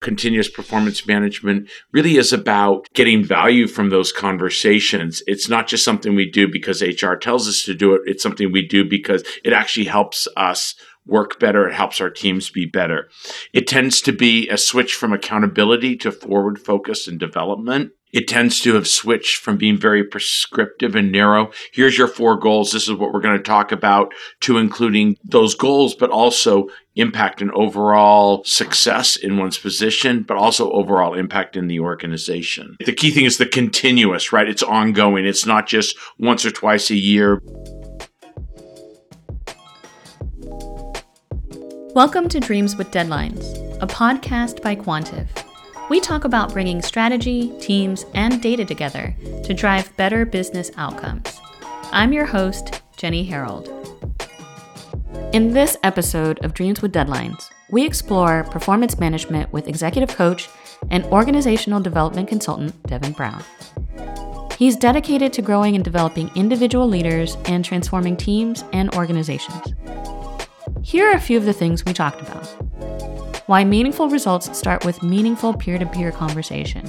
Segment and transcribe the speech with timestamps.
[0.00, 5.22] continuous performance management really is about getting value from those conversations.
[5.26, 8.02] It's not just something we do because HR tells us to do it.
[8.06, 10.74] It's something we do because it actually helps us
[11.06, 11.68] work better.
[11.68, 13.08] It helps our teams be better.
[13.52, 17.92] It tends to be a switch from accountability to forward focus and development.
[18.12, 21.52] It tends to have switched from being very prescriptive and narrow.
[21.72, 22.72] Here's your four goals.
[22.72, 27.40] This is what we're going to talk about to including those goals, but also impact
[27.40, 32.76] and overall success in one's position, but also overall impact in the organization.
[32.84, 34.48] The key thing is the continuous, right?
[34.48, 35.24] It's ongoing.
[35.24, 37.40] It's not just once or twice a year.
[41.94, 45.28] Welcome to Dreams with Deadlines, a podcast by Quantive.
[45.90, 49.12] We talk about bringing strategy, teams, and data together
[49.42, 51.40] to drive better business outcomes.
[51.90, 53.68] I'm your host, Jenny Herald.
[55.32, 60.48] In this episode of Dreams with Deadlines, we explore performance management with executive coach
[60.92, 63.42] and organizational development consultant Devon Brown.
[64.56, 69.74] He's dedicated to growing and developing individual leaders and transforming teams and organizations.
[70.82, 73.19] Here are a few of the things we talked about.
[73.50, 76.84] Why meaningful results start with meaningful peer to peer conversation.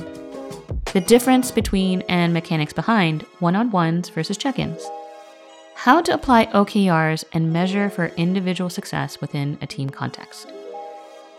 [0.93, 4.87] The difference between and mechanics behind one on ones versus check ins.
[5.73, 10.53] How to apply OKRs and measure for individual success within a team context.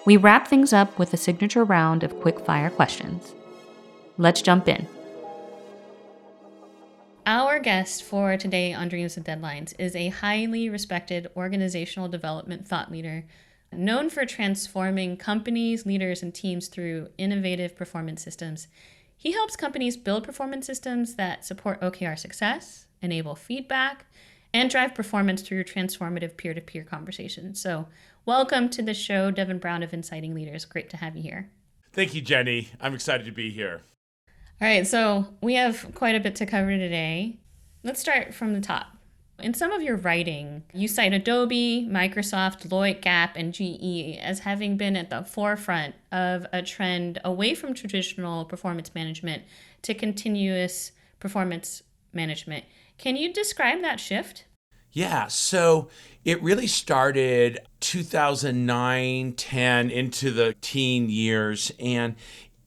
[0.07, 3.33] We wrap things up with a signature round of quick fire questions.
[4.19, 4.89] Let's jump in.
[7.27, 12.91] Our guest for today on Dreams and Deadlines is a highly respected organizational development thought
[12.91, 13.25] leader
[13.73, 18.69] known for transforming companies, leaders, and teams through innovative performance systems.
[19.17, 24.07] He helps companies build performance systems that support OKR success, enable feedback,
[24.53, 27.61] and drive performance through transformative peer to peer conversations.
[27.61, 27.89] So,
[28.27, 30.65] welcome to the show, Devon Brown of Inciting Leaders.
[30.65, 31.51] Great to have you here.
[31.93, 32.69] Thank you, Jenny.
[32.81, 33.83] I'm excited to be here.
[34.61, 37.39] All right, so we have quite a bit to cover today.
[37.83, 38.97] Let's start from the top.
[39.43, 44.77] In some of your writing, you cite Adobe, Microsoft, Deloitte, Gap, and GE as having
[44.77, 49.43] been at the forefront of a trend away from traditional performance management
[49.83, 52.65] to continuous performance management.
[52.99, 54.45] Can you describe that shift?
[54.93, 55.89] Yeah, so
[56.25, 62.15] it really started 2009, 10 into the teen years and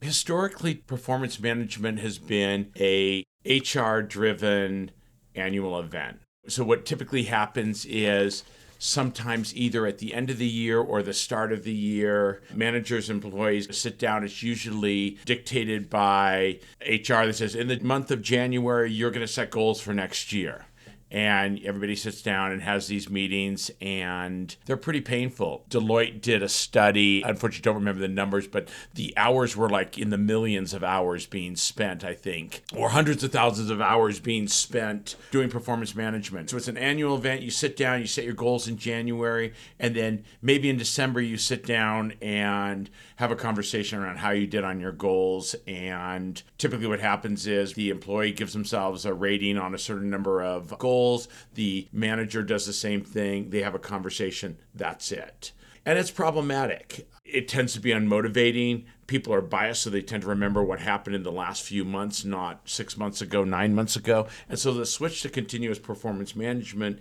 [0.02, 4.90] historically performance management has been a HR driven
[5.34, 6.18] annual event.
[6.48, 8.44] So what typically happens is
[8.78, 13.08] sometimes either at the end of the year or the start of the year managers
[13.08, 14.22] employees sit down.
[14.22, 19.32] It's usually dictated by hr that says in the month of january you're going to
[19.32, 20.65] set goals for next year
[21.10, 25.64] and everybody sits down and has these meetings and they're pretty painful.
[25.70, 30.10] Deloitte did a study, unfortunately don't remember the numbers, but the hours were like in
[30.10, 34.48] the millions of hours being spent, I think, or hundreds of thousands of hours being
[34.48, 36.50] spent doing performance management.
[36.50, 39.94] So it's an annual event, you sit down, you set your goals in January, and
[39.94, 44.64] then maybe in December you sit down and have a conversation around how you did
[44.64, 49.74] on your goals and typically what happens is the employee gives themselves a rating on
[49.74, 51.28] a certain number of goals.
[51.54, 53.50] The manager does the same thing.
[53.50, 54.58] They have a conversation.
[54.74, 55.52] That's it.
[55.84, 57.08] And it's problematic.
[57.24, 58.84] It tends to be unmotivating.
[59.06, 62.24] People are biased, so they tend to remember what happened in the last few months,
[62.24, 64.26] not six months ago, nine months ago.
[64.48, 66.98] And so the switch to continuous performance management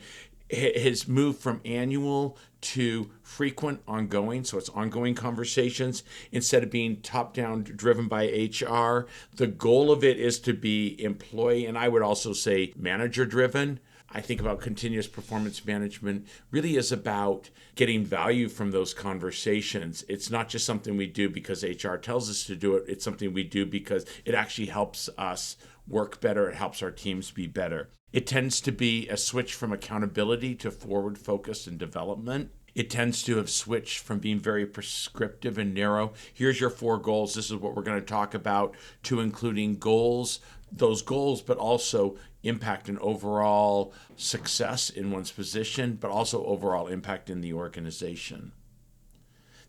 [0.52, 7.34] has moved from annual to frequent ongoing so it's ongoing conversations instead of being top
[7.34, 12.02] down driven by hr the goal of it is to be employee and i would
[12.02, 13.80] also say manager driven
[14.16, 20.06] I think about continuous performance management really is about getting value from those conversations.
[20.08, 23.34] It's not just something we do because HR tells us to do it, it's something
[23.34, 25.58] we do because it actually helps us
[25.88, 27.90] work better, it helps our teams be better.
[28.12, 32.52] It tends to be a switch from accountability to forward focus and development.
[32.74, 36.14] It tends to have switched from being very prescriptive and narrow.
[36.34, 37.34] Here's your four goals.
[37.34, 40.40] This is what we're going to talk about, to including goals,
[40.72, 47.30] those goals, but also impact and overall success in one's position, but also overall impact
[47.30, 48.52] in the organization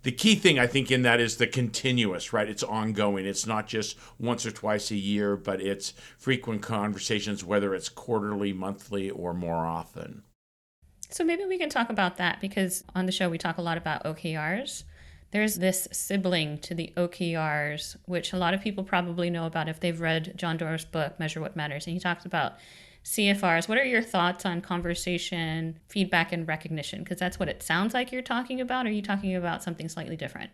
[0.02, 2.48] the key thing I think in that is the continuous, right?
[2.48, 3.26] It's ongoing.
[3.26, 8.52] It's not just once or twice a year, but it's frequent conversations, whether it's quarterly,
[8.52, 10.22] monthly, or more often.
[11.10, 13.78] So maybe we can talk about that because on the show we talk a lot
[13.78, 14.84] about OKRs.
[15.32, 19.80] There's this sibling to the OKRs, which a lot of people probably know about if
[19.80, 21.86] they've read John Doerr's book, Measure What Matters.
[21.86, 22.54] And he talks about
[23.06, 23.68] CFRs.
[23.68, 27.04] What are your thoughts on conversation, feedback, and recognition?
[27.04, 28.84] Because that's what it sounds like you're talking about.
[28.84, 30.50] Are you talking about something slightly different?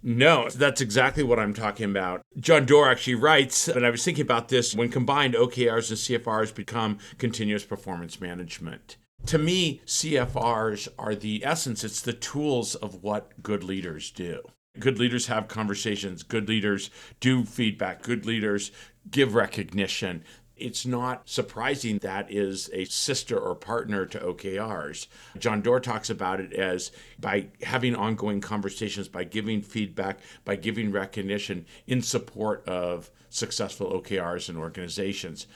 [0.00, 2.22] No, that's exactly what I'm talking about.
[2.38, 6.54] John Doerr actually writes, and I was thinking about this when combined, OKRs and CFRs
[6.54, 8.96] become continuous performance management.
[9.26, 14.42] To me, CFRs are the essence, it's the tools of what good leaders do.
[14.78, 18.70] Good leaders have conversations, good leaders do feedback, good leaders
[19.10, 20.22] give recognition
[20.58, 25.06] it's not surprising that is a sister or partner to OKRs.
[25.38, 30.92] John Doerr talks about it as by having ongoing conversations, by giving feedback, by giving
[30.92, 35.46] recognition in support of successful OKRs and organizations.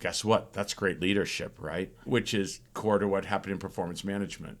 [0.00, 0.52] Guess what?
[0.52, 1.92] That's great leadership, right?
[2.04, 4.58] Which is core to what happened in performance management.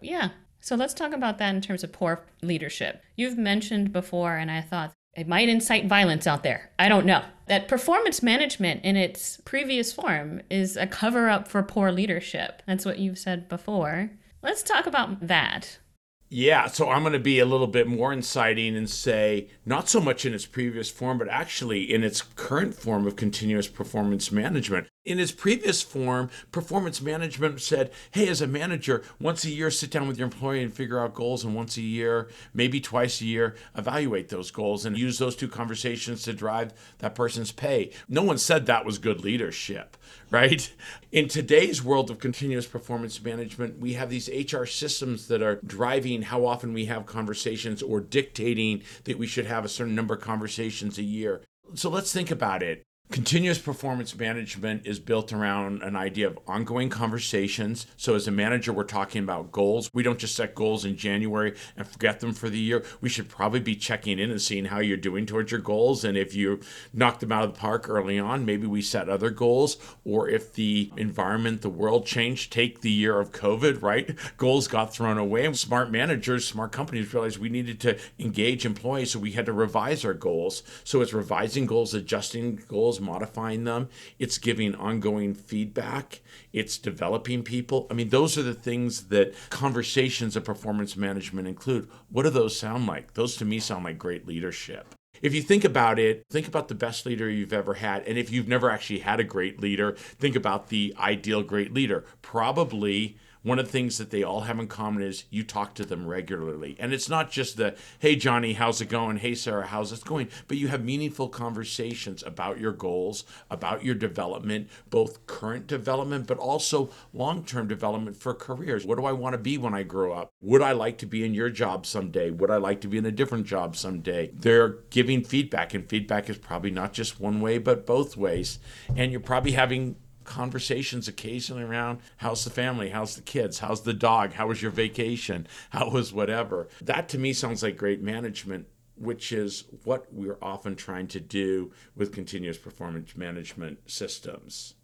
[0.00, 0.30] Yeah.
[0.60, 3.02] So let's talk about that in terms of poor leadership.
[3.16, 6.70] You've mentioned before, and I thought it might incite violence out there.
[6.78, 7.24] I don't know.
[7.46, 12.62] That performance management in its previous form is a cover up for poor leadership.
[12.66, 14.10] That's what you've said before.
[14.42, 15.78] Let's talk about that.
[16.28, 20.00] Yeah, so I'm going to be a little bit more inciting and say not so
[20.00, 24.88] much in its previous form, but actually in its current form of continuous performance management.
[25.04, 29.92] In its previous form, performance management said, hey, as a manager, once a year, sit
[29.92, 33.24] down with your employee and figure out goals, and once a year, maybe twice a
[33.24, 37.92] year, evaluate those goals and use those two conversations to drive that person's pay.
[38.08, 39.96] No one said that was good leadership,
[40.32, 40.72] right?
[41.12, 46.15] In today's world of continuous performance management, we have these HR systems that are driving
[46.22, 50.20] how often we have conversations or dictating that we should have a certain number of
[50.20, 51.42] conversations a year.
[51.74, 52.82] So let's think about it.
[53.12, 57.86] Continuous performance management is built around an idea of ongoing conversations.
[57.96, 59.88] So, as a manager, we're talking about goals.
[59.94, 62.84] We don't just set goals in January and forget them for the year.
[63.00, 66.04] We should probably be checking in and seeing how you're doing towards your goals.
[66.04, 66.58] And if you
[66.92, 69.76] knocked them out of the park early on, maybe we set other goals.
[70.04, 74.18] Or if the environment, the world changed, take the year of COVID, right?
[74.36, 75.50] Goals got thrown away.
[75.52, 79.12] Smart managers, smart companies realized we needed to engage employees.
[79.12, 80.64] So, we had to revise our goals.
[80.82, 83.88] So, it's revising goals, adjusting goals modifying them,
[84.18, 86.20] it's giving ongoing feedback,
[86.52, 87.86] it's developing people.
[87.90, 91.88] I mean, those are the things that conversations of performance management include.
[92.10, 93.14] What do those sound like?
[93.14, 94.94] Those to me sound like great leadership.
[95.22, 98.06] If you think about it, think about the best leader you've ever had.
[98.06, 102.04] And if you've never actually had a great leader, think about the ideal great leader.
[102.22, 103.16] Probably
[103.46, 106.04] one of the things that they all have in common is you talk to them
[106.04, 106.74] regularly.
[106.80, 109.18] And it's not just the, hey, Johnny, how's it going?
[109.18, 110.30] Hey, Sarah, how's it going?
[110.48, 116.38] But you have meaningful conversations about your goals, about your development, both current development, but
[116.38, 118.84] also long term development for careers.
[118.84, 120.32] What do I want to be when I grow up?
[120.40, 122.32] Would I like to be in your job someday?
[122.32, 124.32] Would I like to be in a different job someday?
[124.34, 128.58] They're giving feedback, and feedback is probably not just one way, but both ways.
[128.96, 129.94] And you're probably having
[130.26, 134.70] conversations occasionally around how's the family, how's the kids, how's the dog, how was your
[134.70, 136.68] vacation, how was whatever.
[136.82, 141.72] That to me sounds like great management, which is what we're often trying to do
[141.94, 144.74] with continuous performance management systems.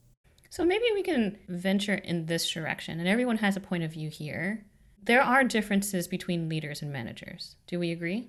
[0.51, 4.11] So maybe we can venture in this direction, and everyone has a point of view
[4.11, 4.67] here.
[5.03, 7.57] There are differences between leaders and managers.
[7.67, 8.29] Do we agree?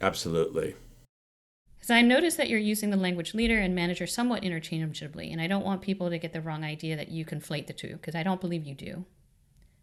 [0.00, 0.74] Absolutely.
[1.82, 5.48] Because I notice that you're using the language leader and manager somewhat interchangeably, and I
[5.48, 8.22] don't want people to get the wrong idea that you conflate the two, because I
[8.22, 9.04] don't believe you do.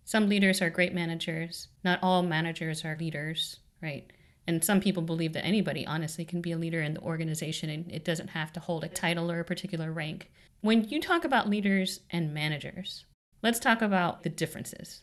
[0.06, 1.68] Some leaders are great managers.
[1.84, 4.10] Not all managers are leaders, right?
[4.48, 7.92] And some people believe that anybody, honestly, can be a leader in the organization and
[7.92, 10.32] it doesn't have to hold a title or a particular rank.
[10.62, 13.04] When you talk about leaders and managers,
[13.44, 15.02] let's talk about the differences.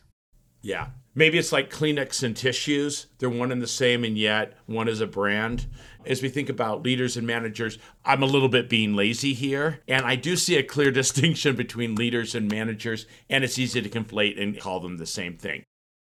[0.63, 0.87] Yeah.
[1.17, 3.07] Maybe it's like Kleenex and tissues.
[3.17, 5.65] They're one and the same, and yet one is a brand.
[6.05, 9.79] As we think about leaders and managers, I'm a little bit being lazy here.
[9.87, 13.89] And I do see a clear distinction between leaders and managers, and it's easy to
[13.89, 15.63] conflate and call them the same thing.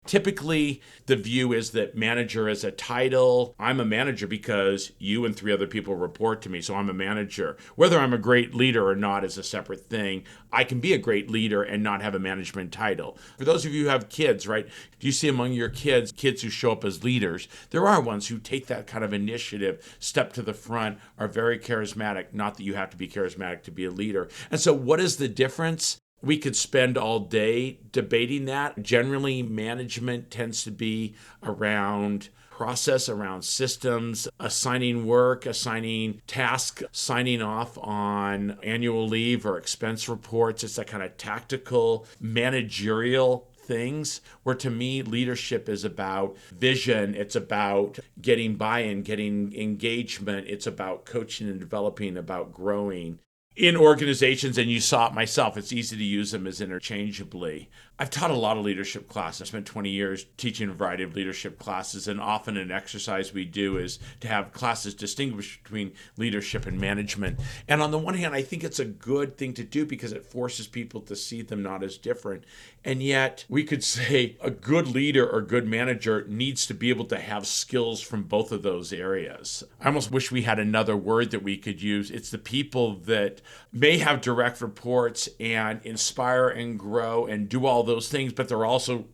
[0.06, 3.54] Typically, the view is that manager is a title.
[3.58, 6.94] I'm a manager because you and three other people report to me, so I'm a
[6.94, 7.56] manager.
[7.76, 10.24] Whether I'm a great leader or not is a separate thing.
[10.52, 13.16] I can be a great leader and not have a management title.
[13.38, 14.66] For those of you who have kids, right,
[14.98, 17.48] do you see among your kids, kids who show up as leaders?
[17.70, 21.58] There are ones who take that kind of initiative, step to the front, are very
[21.58, 22.34] charismatic.
[22.34, 24.28] Not that you have to be charismatic to be a leader.
[24.50, 25.98] And so, what is the difference?
[26.24, 28.82] We could spend all day debating that.
[28.82, 37.76] Generally, management tends to be around process around systems, assigning work, assigning tasks, signing off
[37.78, 40.62] on annual leave or expense reports.
[40.62, 47.34] It's that kind of tactical, managerial things where to me leadership is about vision it's
[47.34, 53.18] about getting buy-in getting engagement it's about coaching and developing about growing
[53.56, 57.68] in organizations, and you saw it myself, it's easy to use them as interchangeably.
[57.96, 59.42] I've taught a lot of leadership classes.
[59.42, 63.44] I spent 20 years teaching a variety of leadership classes, and often an exercise we
[63.44, 67.38] do is to have classes distinguish between leadership and management.
[67.68, 70.26] And on the one hand, I think it's a good thing to do because it
[70.26, 72.42] forces people to see them not as different.
[72.84, 77.04] And yet, we could say a good leader or good manager needs to be able
[77.06, 79.62] to have skills from both of those areas.
[79.80, 82.10] I almost wish we had another word that we could use.
[82.10, 83.40] It's the people that
[83.72, 88.64] may have direct reports and inspire and grow and do all those things, but they're
[88.64, 89.06] also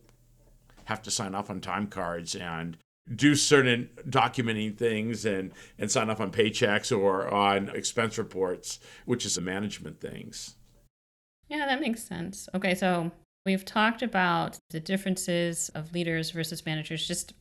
[0.85, 2.77] have to sign off on time cards and
[3.13, 9.25] do certain documenting things and and sign off on paychecks or on expense reports, which
[9.25, 10.55] is the management things.
[11.47, 12.47] Yeah, that makes sense.
[12.53, 13.11] Okay, so
[13.45, 17.07] we've talked about the differences of leaders versus managers.
[17.07, 17.33] Just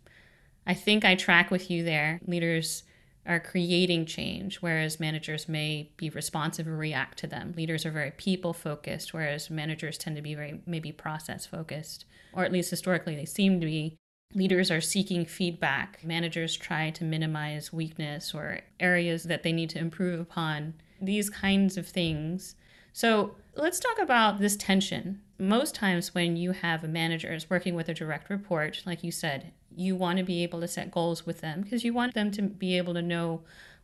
[0.67, 2.21] I think I track with you there.
[2.27, 2.83] Leaders
[3.27, 7.53] are creating change, whereas managers may be responsive or react to them.
[7.57, 12.45] Leaders are very people focused, whereas managers tend to be very maybe process focused, or
[12.45, 13.97] at least historically they seem to be.
[14.35, 15.99] Leaders are seeking feedback.
[16.05, 20.75] Managers try to minimize weakness or areas that they need to improve upon.
[21.03, 22.55] These kinds of things.
[22.93, 25.21] So let's talk about this tension.
[25.39, 29.11] Most times, when you have a manager is working with a direct report, like you
[29.11, 32.31] said, you want to be able to set goals with them because you want them
[32.33, 33.43] to be able to know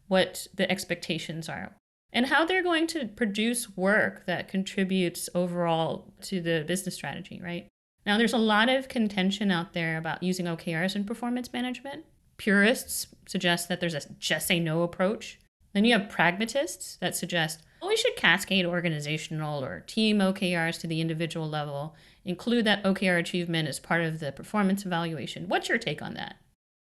[0.08, 1.76] what the expectations are
[2.12, 7.68] and how they're going to produce work that contributes overall to the business strategy, right?
[8.04, 12.04] Now, there's a lot of contention out there about using OKRs in performance management.
[12.36, 15.40] Purists suggest that there's a just say no approach.
[15.72, 20.86] Then you have pragmatists that suggest well, we should cascade organizational or team OKRs to
[20.86, 21.94] the individual level
[22.26, 25.48] include that OKR achievement as part of the performance evaluation.
[25.48, 26.36] What's your take on that?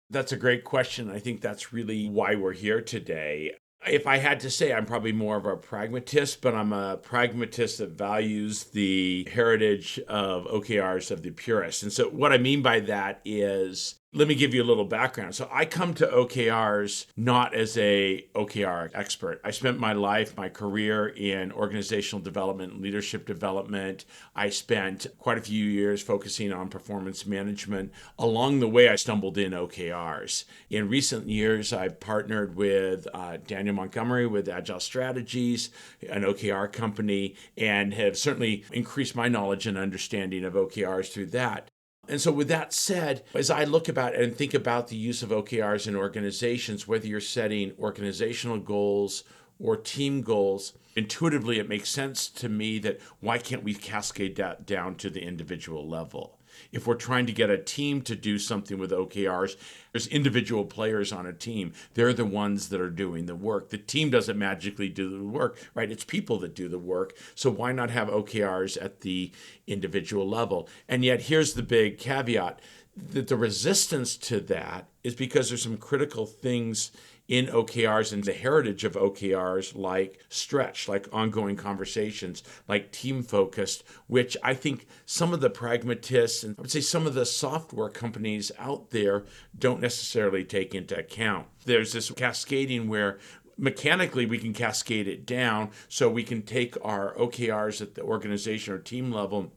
[0.09, 1.09] That's a great question.
[1.09, 3.55] I think that's really why we're here today.
[3.85, 7.79] If I had to say, I'm probably more of a pragmatist, but I'm a pragmatist
[7.79, 11.83] that values the heritage of OKRs of the purists.
[11.83, 15.34] And so, what I mean by that is let me give you a little background.
[15.34, 19.41] So I come to OKRs not as a OKR expert.
[19.43, 24.05] I spent my life, my career in organizational development, leadership development.
[24.36, 27.91] I spent quite a few years focusing on performance management.
[28.20, 30.46] Along the way, I stumbled in OKRs.
[30.70, 35.72] In recent years, I've partnered with uh, Daniel Montgomery with Agile Strategies,
[36.08, 41.70] an OKR company, and have certainly increased my knowledge and understanding of OKRs through that.
[42.07, 45.29] And so, with that said, as I look about and think about the use of
[45.29, 49.24] OKRs in organizations, whether you're setting organizational goals
[49.60, 54.65] or team goals, intuitively it makes sense to me that why can't we cascade that
[54.65, 56.38] down to the individual level?
[56.73, 59.55] If we're trying to get a team to do something with OKRs,
[59.91, 61.71] there's individual players on a team.
[61.93, 63.69] They're the ones that are doing the work.
[63.69, 65.91] The team doesn't magically do the work, right?
[65.91, 67.15] It's people that do the work.
[67.35, 69.31] So why not have OKRs at the
[69.67, 70.67] individual level?
[70.89, 72.59] And yet, here's the big caveat
[72.95, 76.91] that the resistance to that is because there's some critical things
[77.27, 83.83] in OKRs and the heritage of OKRs like stretch, like ongoing conversations, like team focused,
[84.07, 87.89] which I think some of the pragmatists and I would say some of the software
[87.89, 89.23] companies out there
[89.57, 91.47] don't necessarily take into account.
[91.65, 93.19] There's this cascading where
[93.57, 98.73] mechanically we can cascade it down so we can take our OKRs at the organization
[98.73, 99.53] or team level,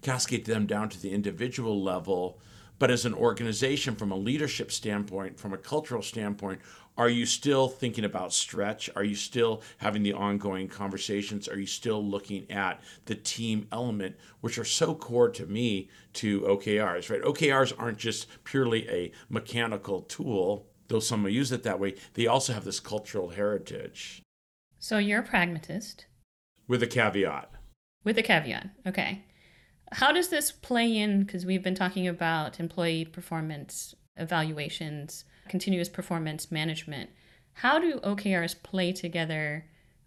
[0.00, 2.40] cascade them down to the individual level
[2.78, 6.60] but as an organization, from a leadership standpoint, from a cultural standpoint,
[6.96, 8.90] are you still thinking about stretch?
[8.94, 11.48] Are you still having the ongoing conversations?
[11.48, 16.42] Are you still looking at the team element, which are so core to me to
[16.42, 17.22] OKRs, right?
[17.22, 21.94] OKRs aren't just purely a mechanical tool, though some will use it that way.
[22.14, 24.22] They also have this cultural heritage.
[24.78, 26.06] So you're a pragmatist.
[26.68, 27.50] With a caveat.
[28.04, 28.68] With a caveat.
[28.86, 29.24] Okay.
[29.92, 31.22] How does this play in?
[31.22, 37.10] Because we've been talking about employee performance evaluations, continuous performance management.
[37.54, 39.66] How do OKRs play together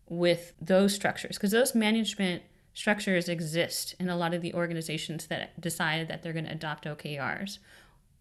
[0.10, 1.38] with those structures?
[1.38, 6.34] Because those management structures exist in a lot of the organizations that decided that they're
[6.34, 7.60] going to adopt OKRs.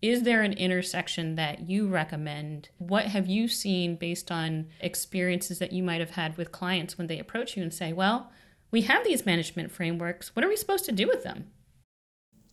[0.03, 2.69] Is there an intersection that you recommend?
[2.77, 7.07] What have you seen based on experiences that you might have had with clients when
[7.07, 8.31] they approach you and say, well,
[8.71, 10.35] we have these management frameworks.
[10.35, 11.47] What are we supposed to do with them?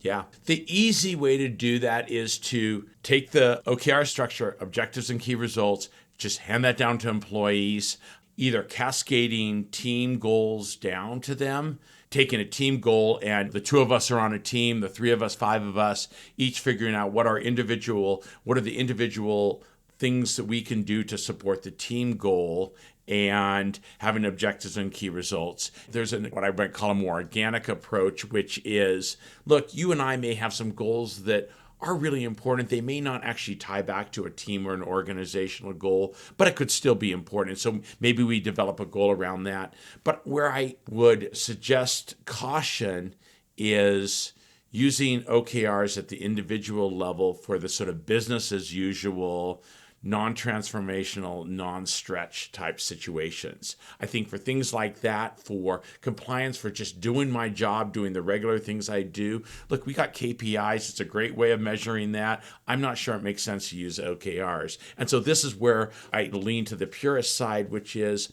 [0.02, 0.24] Yeah.
[0.46, 5.36] The easy way to do that is to take the OKR structure, objectives and key
[5.36, 7.98] results, just hand that down to employees,
[8.36, 11.78] either cascading team goals down to them,
[12.10, 15.12] taking a team goal, and the two of us are on a team, the three
[15.12, 19.62] of us, five of us, each figuring out what our individual, what are the individual
[19.98, 22.74] things that we can do to support the team goal
[23.08, 25.70] and having objectives and key results.
[25.90, 30.00] There's an, what I might call a more organic approach, which is look, you and
[30.00, 31.50] I may have some goals that
[31.82, 32.68] are really important.
[32.68, 36.54] They may not actually tie back to a team or an organizational goal, but it
[36.54, 37.58] could still be important.
[37.58, 39.74] So maybe we develop a goal around that.
[40.04, 43.16] But where I would suggest caution
[43.58, 44.32] is
[44.70, 49.62] using OKRs at the individual level for the sort of business as usual
[50.02, 53.76] non transformational, non stretch type situations.
[54.00, 58.22] I think for things like that, for compliance, for just doing my job, doing the
[58.22, 60.90] regular things I do, look, we got KPIs.
[60.90, 62.42] It's a great way of measuring that.
[62.66, 64.78] I'm not sure it makes sense to use OKRs.
[64.98, 68.28] And so this is where I lean to the purist side, which is,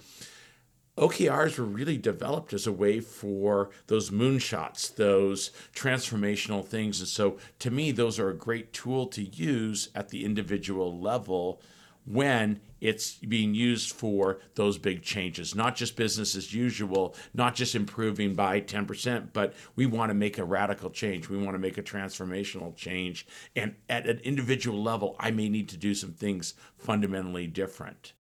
[0.99, 6.99] OKRs were really developed as a way for those moonshots, those transformational things.
[6.99, 11.61] And so to me, those are a great tool to use at the individual level
[12.05, 17.75] when it's being used for those big changes, not just business as usual, not just
[17.75, 21.29] improving by 10%, but we want to make a radical change.
[21.29, 23.25] We want to make a transformational change.
[23.55, 28.13] And at an individual level, I may need to do some things fundamentally different.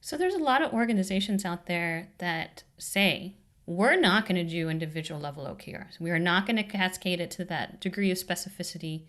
[0.00, 4.68] So there's a lot of organizations out there that say, we're not going to do
[4.68, 6.00] individual level OKRs.
[6.00, 9.02] We are not going to cascade it to that degree of specificity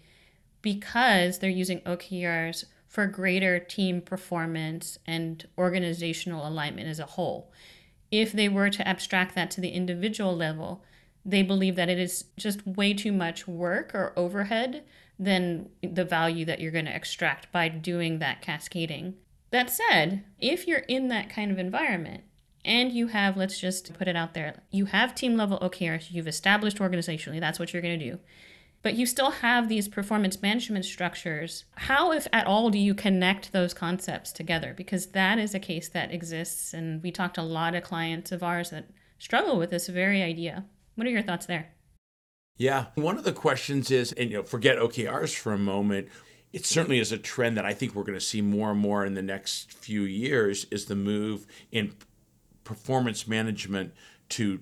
[0.62, 7.52] because they're using OKRs for greater team performance and organizational alignment as a whole.
[8.12, 10.84] If they were to abstract that to the individual level,
[11.26, 14.84] they believe that it is just way too much work or overhead
[15.18, 19.16] than the value that you're going to extract by doing that cascading.
[19.52, 22.24] That said, if you're in that kind of environment
[22.64, 26.28] and you have, let's just put it out there, you have team level OKRs, you've
[26.28, 28.20] established organizationally, that's what you're going to do,
[28.82, 33.52] but you still have these performance management structures, how, if at all, do you connect
[33.52, 34.74] those concepts together?
[34.76, 38.32] Because that is a case that exists, and we talked to a lot of clients
[38.32, 38.90] of ours that
[39.20, 40.66] struggle with this very idea.
[40.96, 41.74] What are your thoughts there?
[42.58, 46.08] Yeah, one of the questions is, and you know, forget OKRs for a moment
[46.54, 49.06] it certainly is a trend that I think we're going to see more and more
[49.06, 51.94] in the next few years is the move in
[52.64, 53.94] performance management
[54.30, 54.62] to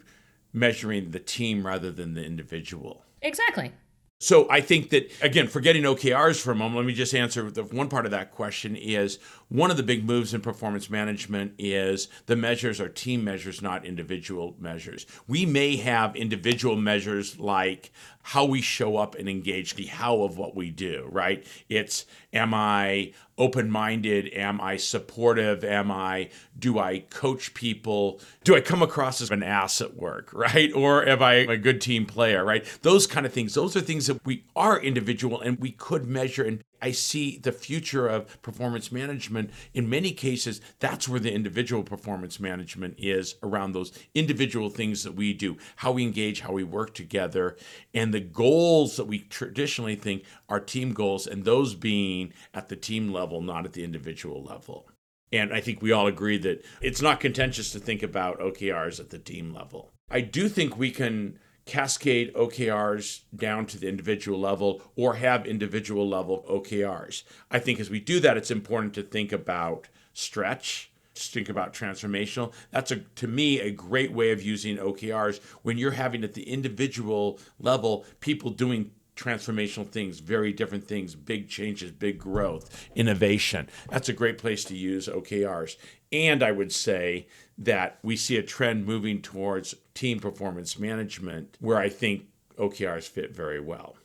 [0.54, 3.06] measuring the team rather than the individual.
[3.21, 3.71] Exactly.
[4.19, 7.63] So I think that again, forgetting OKRs for a moment, let me just answer the
[7.63, 9.17] one part of that question is
[9.49, 13.83] one of the big moves in performance management is the measures are team measures, not
[13.83, 15.07] individual measures.
[15.27, 20.38] We may have individual measures like how we show up and engage, the how of
[20.38, 21.45] what we do, right?
[21.67, 24.31] It's am I open minded?
[24.33, 25.63] Am I supportive?
[25.63, 28.19] Am I, do I coach people?
[28.43, 30.71] Do I come across as an ass at work, right?
[30.73, 32.63] Or am I a good team player, right?
[32.83, 33.55] Those kind of things.
[33.55, 37.52] Those are things that we are individual and we could measure and I see the
[37.52, 39.52] future of performance management.
[39.74, 45.15] In many cases, that's where the individual performance management is around those individual things that
[45.15, 47.58] we do, how we engage, how we work together,
[47.94, 52.76] and the goals that we traditionally think are team goals, and those being at the
[52.76, 54.88] team level, not at the individual level.
[55.32, 59.10] And I think we all agree that it's not contentious to think about OKRs at
[59.10, 59.92] the team level.
[60.10, 61.38] I do think we can
[61.69, 67.23] cascade OKRs down to the individual level or have individual level OKRs.
[67.51, 72.53] I think as we do that, it's important to think about stretch, think about transformational.
[72.71, 76.49] That's a to me a great way of using OKRs when you're having at the
[76.49, 83.69] individual level people doing transformational things, very different things, big changes, big growth, innovation.
[83.91, 85.75] That's a great place to use OKRs.
[86.12, 87.27] And I would say
[87.60, 92.26] that we see a trend moving towards team performance management where I think
[92.58, 93.98] OKRs fit very well.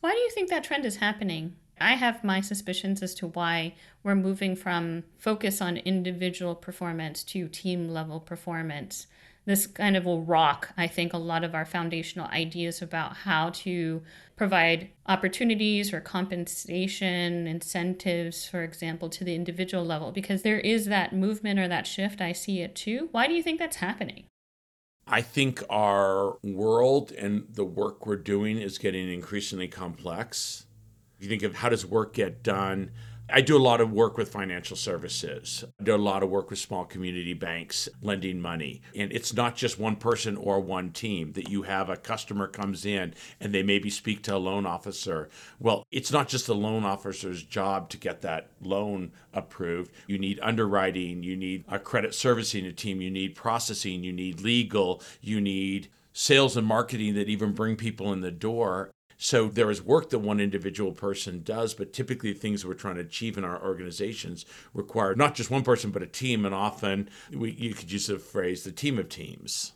[0.00, 1.54] Why do you think that trend is happening?
[1.80, 7.48] I have my suspicions as to why we're moving from focus on individual performance to
[7.48, 9.06] team level performance
[9.44, 13.50] this kind of will rock, I think, a lot of our foundational ideas about how
[13.50, 14.02] to
[14.36, 21.12] provide opportunities or compensation, incentives, for example, to the individual level, because there is that
[21.12, 22.20] movement or that shift.
[22.20, 23.08] I see it too.
[23.10, 24.24] Why do you think that's happening?
[25.06, 30.66] I think our world and the work we're doing is getting increasingly complex.
[31.18, 32.92] You think of how does work get done,
[33.34, 35.64] I do a lot of work with financial services.
[35.80, 38.82] I do a lot of work with small community banks lending money.
[38.94, 42.84] And it's not just one person or one team that you have a customer comes
[42.84, 45.30] in and they maybe speak to a loan officer.
[45.58, 49.92] Well, it's not just the loan officer's job to get that loan approved.
[50.06, 55.00] You need underwriting, you need a credit servicing team, you need processing, you need legal,
[55.22, 58.90] you need sales and marketing that even bring people in the door
[59.22, 63.02] So there is work that one individual person does, but typically things we're trying to
[63.02, 66.44] achieve in our organizations require not just one person, but a team.
[66.44, 69.74] And often we, you could use the phrase the team of teams.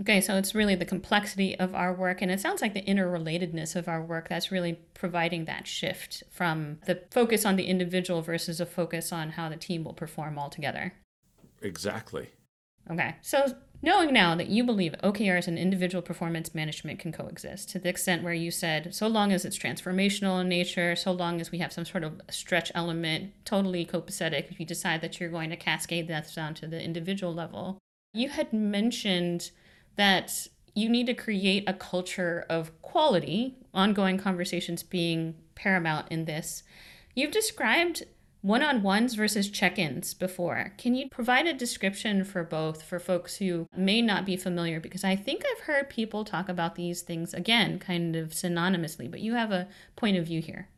[0.00, 3.74] Okay, so it's really the complexity of our work, and it sounds like the interrelatedness
[3.74, 8.60] of our work that's really providing that shift from the focus on the individual versus
[8.60, 10.94] a focus on how the team will perform all together.
[11.60, 12.28] Exactly.
[12.88, 17.78] Okay, so knowing now that you believe OKRs and individual performance management can coexist to
[17.78, 21.50] the extent where you said, so long as it's transformational in nature, so long as
[21.50, 25.50] we have some sort of stretch element, totally copacetic, if you decide that you're going
[25.50, 27.78] to cascade that down to the individual level.
[28.14, 29.50] You had mentioned
[29.96, 36.62] that you need to create a culture of quality, ongoing conversations being paramount in this.
[37.14, 38.04] You've described
[38.42, 40.74] one on ones versus check ins before.
[40.76, 44.80] Can you provide a description for both for folks who may not be familiar?
[44.80, 49.20] Because I think I've heard people talk about these things again, kind of synonymously, but
[49.20, 50.68] you have a point of view here.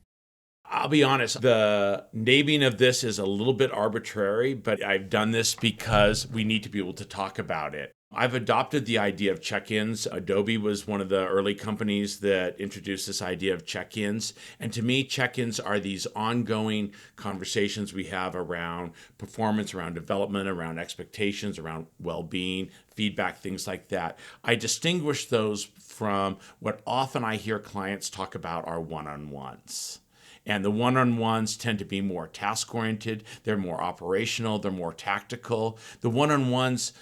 [0.67, 5.31] I'll be honest, the naming of this is a little bit arbitrary, but I've done
[5.31, 7.93] this because we need to be able to talk about it.
[8.17, 10.07] I've adopted the idea of check ins.
[10.07, 14.35] Adobe was one of the early companies that introduced this idea of check ins.
[14.61, 20.49] And to me, check ins are these ongoing conversations we have around performance, around development,
[20.49, 24.19] around expectations, around well being, feedback, things like that.
[24.45, 29.99] I distinguish those from what often I hear clients talk about are one on ones.
[30.47, 34.71] And the one on ones tend to be more task oriented, they're more operational, they're
[34.71, 35.79] more tactical.
[36.03, 36.93] The one on ones,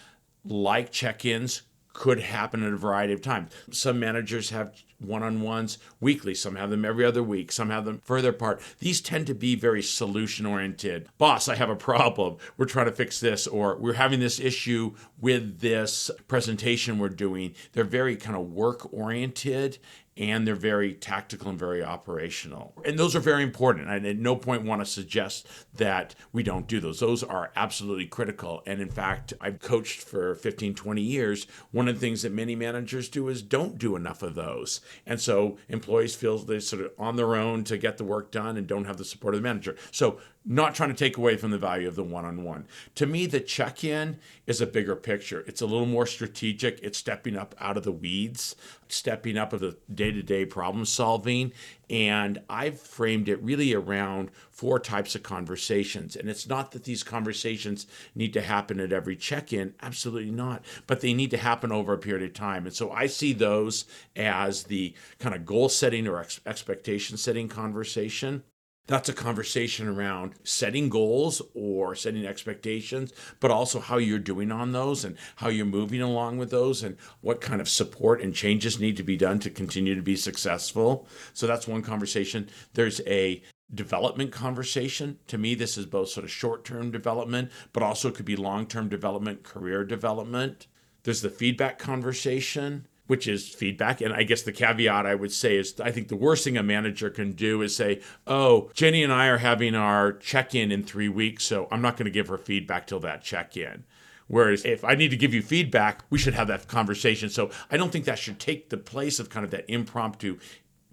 [0.45, 3.53] like check ins could happen at a variety of times.
[3.71, 7.85] Some managers have one on ones weekly, some have them every other week, some have
[7.85, 8.63] them further apart.
[8.79, 11.09] These tend to be very solution oriented.
[11.19, 12.37] Boss, I have a problem.
[12.57, 17.55] We're trying to fix this, or we're having this issue with this presentation we're doing.
[17.73, 19.79] They're very kind of work oriented
[20.17, 22.75] and they're very tactical and very operational.
[22.85, 23.89] And those are very important.
[23.89, 27.01] I at no point want to suggest that we don't do those.
[27.01, 28.63] Those are absolutely critical.
[28.67, 31.47] And in fact, I've coached for 15, 20 years.
[31.71, 34.81] One of the things that many managers do is don't do enough of those.
[35.07, 38.57] And so employees feel they're sort of on their own to get the work done
[38.57, 39.77] and don't have the support of the manager.
[39.91, 42.67] So not trying to take away from the value of the one-on-one.
[42.97, 45.45] To me, the check-in is a bigger picture.
[45.47, 46.81] It's a little more strategic.
[46.83, 48.57] It's stepping up out of the weeds,
[48.89, 51.53] stepping up of the day-to-day problem solving.
[51.89, 56.17] And I've framed it really around four types of conversations.
[56.17, 61.01] And it's not that these conversations need to happen at every check-in, absolutely not, but
[61.01, 62.67] they need to happen over a period of time.
[62.67, 63.85] And so I see those
[64.17, 68.43] as the kind of goal setting or ex- expectation setting conversation
[68.87, 74.73] that's a conversation around setting goals or setting expectations, but also how you're doing on
[74.73, 78.81] those and how you're moving along with those and what kind of support and changes
[78.81, 81.07] need to be done to continue to be successful.
[81.33, 82.49] So that's one conversation.
[82.75, 83.43] There's a
[83.73, 85.19] development conversation.
[85.29, 88.67] To me, this is both sort of short term development, but also could be long
[88.67, 90.67] term development, career development.
[91.05, 94.01] There's the feedback conversation which is feedback.
[94.01, 96.63] And I guess the caveat I would say is I think the worst thing a
[96.63, 100.83] manager can do is say, oh, Jenny and I are having our check in in
[100.83, 103.85] three weeks, so I'm not going to give her feedback till that check in.
[104.29, 107.29] Whereas if I need to give you feedback, we should have that conversation.
[107.29, 110.39] So I don't think that should take the place of kind of that impromptu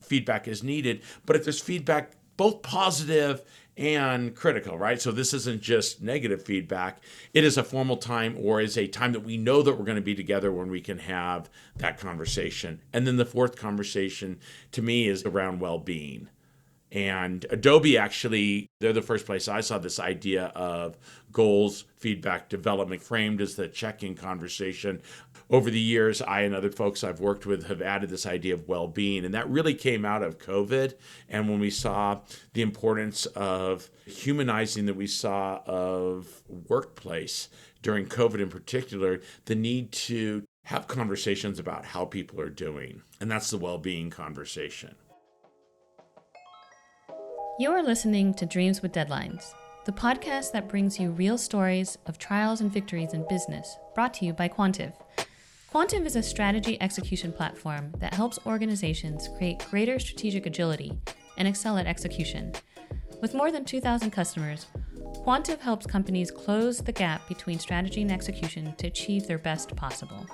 [0.01, 1.03] feedback is needed.
[1.25, 3.43] But if there's feedback, both positive
[3.79, 5.01] and critical, right?
[5.01, 7.01] So this isn't just negative feedback.
[7.33, 9.95] It is a formal time or is a time that we know that we're going
[9.95, 12.81] to be together when we can have that conversation.
[12.91, 14.39] And then the fourth conversation
[14.73, 16.27] to me is around well-being.
[16.91, 20.97] And Adobe actually, they're the first place I saw this idea of
[21.31, 25.01] goals, feedback, development framed as the check in conversation.
[25.51, 28.67] Over the years, I and other folks I've worked with have added this idea of
[28.67, 29.23] well being.
[29.23, 30.95] And that really came out of COVID.
[31.27, 32.21] And when we saw
[32.53, 37.49] the importance of humanizing that we saw of workplace
[37.81, 43.01] during COVID in particular, the need to have conversations about how people are doing.
[43.21, 44.95] And that's the well being conversation.
[47.59, 52.61] You're listening to Dreams with Deadlines, the podcast that brings you real stories of trials
[52.61, 54.93] and victories in business, brought to you by Quantive.
[55.69, 60.97] Quantive is a strategy execution platform that helps organizations create greater strategic agility
[61.35, 62.53] and excel at execution.
[63.21, 64.67] With more than 2,000 customers,
[65.25, 70.25] Quantive helps companies close the gap between strategy and execution to achieve their best possible.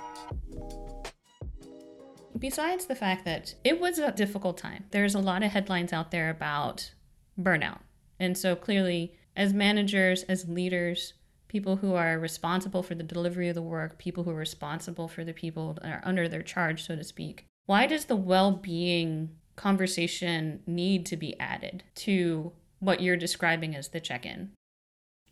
[2.38, 6.12] Besides the fact that it was a difficult time, there's a lot of headlines out
[6.12, 6.92] there about
[7.40, 7.80] burnout.
[8.18, 11.14] And so clearly, as managers, as leaders,
[11.48, 15.24] people who are responsible for the delivery of the work, people who are responsible for
[15.24, 19.36] the people that are under their charge, so to speak, Why does the well being
[19.56, 24.52] conversation need to be added to what you're describing as the check in?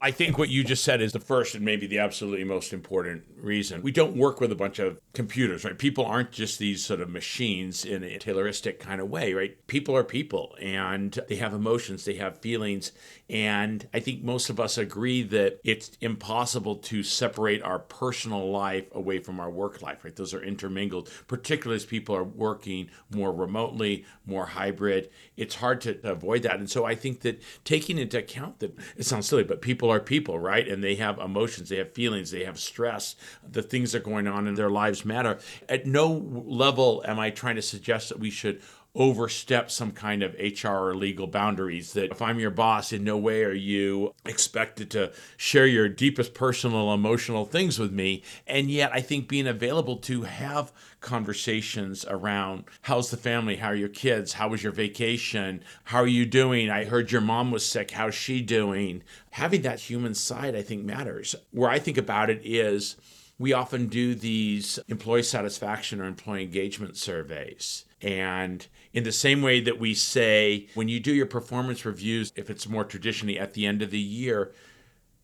[0.01, 3.25] I think what you just said is the first and maybe the absolutely most important
[3.39, 3.81] reason.
[3.81, 5.79] We don't work with a bunch of computers, right?
[5.79, 9.57] People aren't just these sort of machines in a Tayloristic kind of way, right?
[9.67, 12.93] People are people and they have emotions, they have feelings.
[13.31, 18.85] And I think most of us agree that it's impossible to separate our personal life
[18.93, 20.15] away from our work life, right?
[20.15, 25.09] Those are intermingled, particularly as people are working more remotely, more hybrid.
[25.39, 26.57] It's hard to avoid that.
[26.57, 30.01] And so I think that taking into account that it sounds silly, but people are
[30.01, 30.67] people, right?
[30.67, 33.17] And they have emotions, they have feelings, they have stress.
[33.49, 35.39] The things that are going on in their lives matter.
[35.69, 36.09] At no
[36.47, 38.61] level am I trying to suggest that we should
[38.95, 41.93] overstep some kind of HR or legal boundaries.
[41.95, 46.35] That if I'm your boss, in no way are you expected to share your deepest
[46.35, 48.23] personal, emotional things with me.
[48.47, 53.75] And yet, I think being available to have conversations around how's the family, how are
[53.75, 56.71] your kids, how was your vacation, how are you doing?
[56.71, 59.03] I heard your mom was sick, how's she doing?
[59.31, 61.35] Having that human side, I think, matters.
[61.51, 62.97] Where I think about it is,
[63.39, 67.85] we often do these employee satisfaction or employee engagement surveys.
[68.01, 72.49] And in the same way that we say, when you do your performance reviews, if
[72.49, 74.53] it's more traditionally at the end of the year,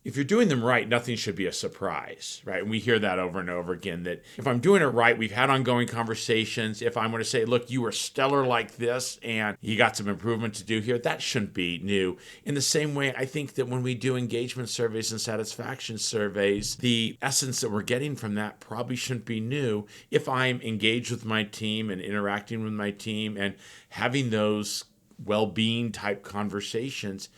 [0.03, 2.63] if you're doing them right, nothing should be a surprise, right?
[2.63, 5.31] And we hear that over and over again that if I'm doing it right, we've
[5.31, 6.81] had ongoing conversations.
[6.81, 10.09] If I'm going to say, look, you were stellar like this and you got some
[10.09, 12.17] improvement to do here, that shouldn't be new.
[12.45, 16.77] In the same way, I think that when we do engagement surveys and satisfaction surveys,
[16.77, 21.27] the essence that we're getting from that probably shouldn't be new if I'm engaged with
[21.27, 23.55] my team and interacting with my team and
[23.91, 24.85] having those
[25.23, 27.29] well being type conversations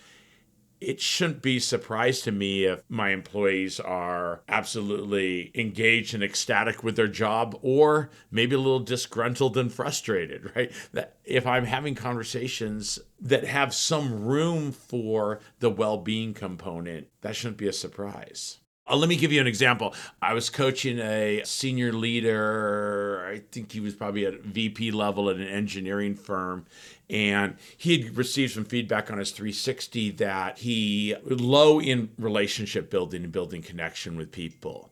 [0.82, 6.82] it shouldn't be a surprise to me if my employees are absolutely engaged and ecstatic
[6.82, 10.72] with their job or maybe a little disgruntled and frustrated, right?
[10.92, 17.58] That if I'm having conversations that have some room for the well-being component, that shouldn't
[17.58, 18.58] be a surprise.
[18.88, 19.94] Uh, let me give you an example.
[20.20, 25.36] I was coaching a senior leader, I think he was probably at VP level at
[25.36, 26.66] an engineering firm,
[27.08, 33.22] and he had received some feedback on his 360 that he low in relationship building
[33.22, 34.90] and building connection with people.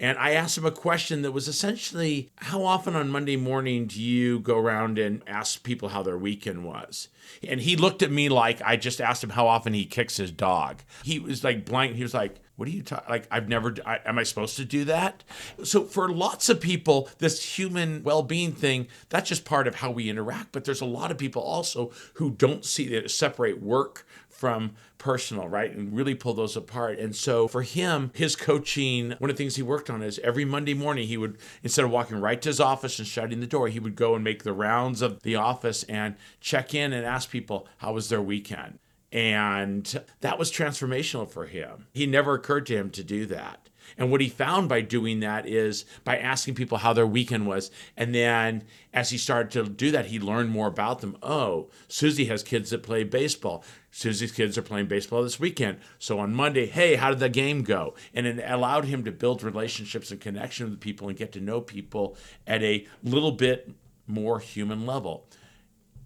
[0.00, 4.02] And I asked him a question that was essentially How often on Monday morning do
[4.02, 7.08] you go around and ask people how their weekend was?
[7.46, 10.30] And he looked at me like I just asked him how often he kicks his
[10.30, 10.78] dog.
[11.04, 11.96] He was like blank.
[11.96, 13.08] He was like, what are you talking?
[13.08, 15.24] Like, I've never, I, am I supposed to do that?
[15.64, 19.90] So, for lots of people, this human well being thing, that's just part of how
[19.90, 20.52] we interact.
[20.52, 25.48] But there's a lot of people also who don't see it, separate work from personal,
[25.48, 25.74] right?
[25.74, 26.98] And really pull those apart.
[26.98, 30.44] And so for him, his coaching, one of the things he worked on is every
[30.44, 33.68] Monday morning, he would, instead of walking right to his office and shutting the door,
[33.68, 37.30] he would go and make the rounds of the office and check in and ask
[37.30, 38.78] people, how was their weekend?
[39.12, 41.86] And that was transformational for him.
[41.92, 43.68] He never occurred to him to do that.
[43.98, 47.70] And what he found by doing that is by asking people how their weekend was.
[47.96, 51.16] And then as he started to do that, he learned more about them.
[51.22, 53.64] Oh, Susie has kids that play baseball.
[53.90, 55.78] Susie's kids are playing baseball this weekend.
[55.98, 57.94] So on Monday, hey, how did the game go?
[58.14, 61.60] And it allowed him to build relationships and connection with people and get to know
[61.60, 63.70] people at a little bit
[64.06, 65.26] more human level.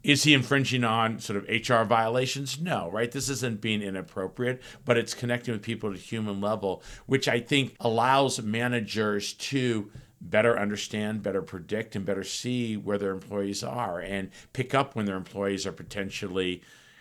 [0.04, 2.60] Is he infringing on sort of HR violations?
[2.60, 3.10] No, right?
[3.10, 7.40] This isn't being inappropriate, but it's connecting with people at a human level, which I
[7.40, 9.90] think allows managers to
[10.20, 15.06] better understand, better predict, and better see where their employees are and pick up when
[15.06, 16.60] their employees are potentially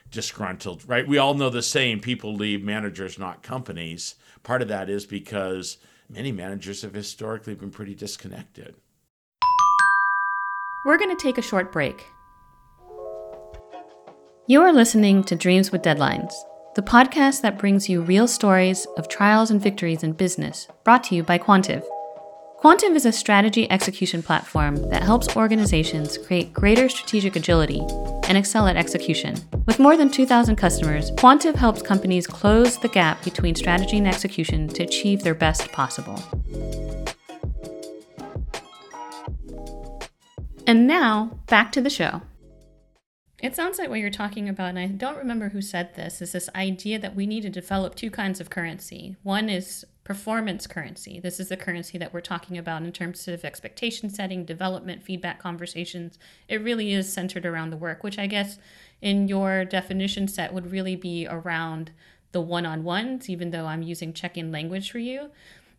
[0.10, 1.08] disgruntled, right?
[1.08, 4.16] We all know the saying people leave managers, not companies.
[4.44, 5.78] Part of that is because
[6.10, 8.76] many managers have historically been pretty disconnected.
[10.86, 12.06] We're going to take a short break.
[14.46, 16.34] You are listening to Dreams with Deadlines,
[16.76, 21.16] the podcast that brings you real stories of trials and victories in business, brought to
[21.16, 21.82] you by Quantive.
[22.62, 27.80] Quantive is a strategy execution platform that helps organizations create greater strategic agility
[28.28, 29.38] and excel at execution.
[29.66, 34.68] With more than 2,000 customers, Quantive helps companies close the gap between strategy and execution
[34.68, 36.22] to achieve their best possible.
[40.68, 42.22] And now, back to the show.
[43.44, 46.32] It sounds like what you're talking about, and I don't remember who said this, is
[46.32, 49.18] this idea that we need to develop two kinds of currency.
[49.22, 51.20] One is performance currency.
[51.20, 55.40] This is the currency that we're talking about in terms of expectation setting, development, feedback
[55.40, 56.18] conversations.
[56.48, 58.60] It really is centered around the work, which I guess
[59.02, 61.92] in your definition set would really be around
[62.32, 65.32] the one on ones, even though I'm using check in language for you.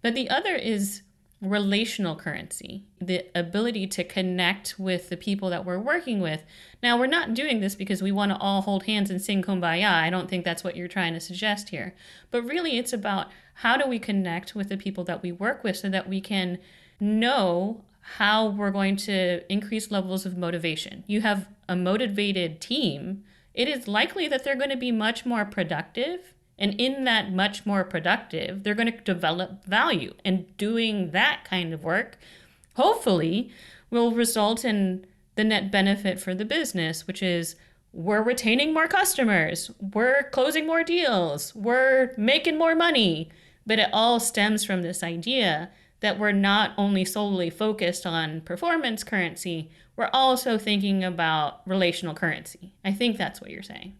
[0.03, 1.01] But the other is
[1.45, 6.43] relational currency, the ability to connect with the people that we're working with.
[6.83, 9.91] Now, we're not doing this because we want to all hold hands and sing kumbaya.
[9.91, 11.95] I don't think that's what you're trying to suggest here.
[12.31, 13.29] But really, it's about
[13.59, 16.59] how do we connect with the people that we work with so that we can
[16.99, 17.85] know
[18.19, 21.05] how we're going to increase levels of motivation.
[21.07, 25.45] You have a motivated team, it is likely that they're going to be much more
[25.45, 26.35] productive.
[26.59, 30.15] And in that much more productive, they're going to develop value.
[30.25, 32.19] And doing that kind of work,
[32.77, 33.51] hopefully,
[33.91, 37.57] will result in the net benefit for the business, which is
[37.93, 43.31] we're retaining more customers, we're closing more deals, we're making more money.
[43.67, 49.03] But it all stems from this idea that we're not only solely focused on performance
[49.03, 52.75] currency, we're also thinking about relational currency.
[52.85, 53.95] I think that's what you're saying.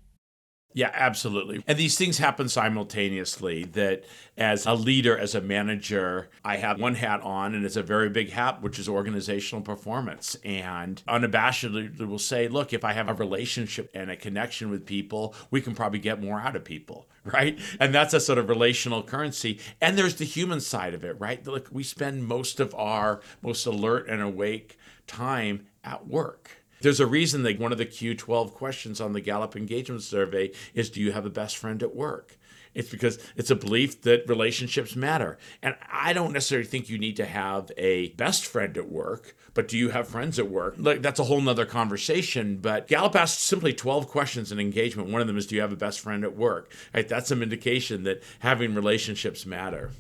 [0.77, 1.63] Yeah, absolutely.
[1.69, 4.05] And these things happen simultaneously that
[4.37, 8.11] as a leader, as a manager, I have one hat on and it's a very
[8.11, 10.37] big hat, which is organizational performance.
[10.45, 15.37] And unabashedly will say, look, if I have a relationship and a connection with people,
[15.53, 17.57] we can probably get more out of people, right?
[17.79, 19.61] And that's a sort of relational currency.
[19.81, 21.47] And there's the human side of it, right?
[21.47, 27.07] Look, we spend most of our most alert and awake time at work there's a
[27.07, 31.13] reason that one of the Q12 questions on the Gallup engagement survey is Do you
[31.13, 32.39] have a best friend at work?
[32.75, 35.39] It's because it's a belief that relationships matter.
[35.63, 39.69] And I don't necessarily think you need to have a best friend at work, but
[39.69, 40.75] do you have friends at work?
[40.77, 42.59] Like that's a whole nother conversation.
[42.59, 45.09] But Gallup asked simply 12 questions in engagement.
[45.09, 46.71] One of them is Do you have a best friend at work?
[46.93, 47.09] Right?
[47.09, 49.91] That's some indication that having relationships matter.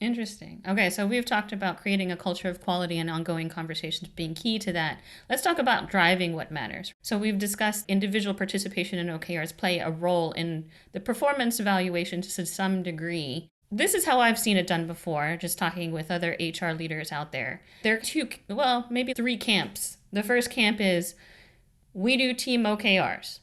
[0.00, 0.62] Interesting.
[0.66, 4.58] Okay, so we've talked about creating a culture of quality and ongoing conversations being key
[4.60, 5.00] to that.
[5.28, 6.94] Let's talk about driving what matters.
[7.02, 12.46] So we've discussed individual participation in OKRs play a role in the performance evaluation to
[12.46, 13.48] some degree.
[13.72, 17.32] This is how I've seen it done before, just talking with other HR leaders out
[17.32, 17.62] there.
[17.82, 19.98] There are two, well, maybe three camps.
[20.12, 21.16] The first camp is
[21.92, 23.40] we do team OKRs.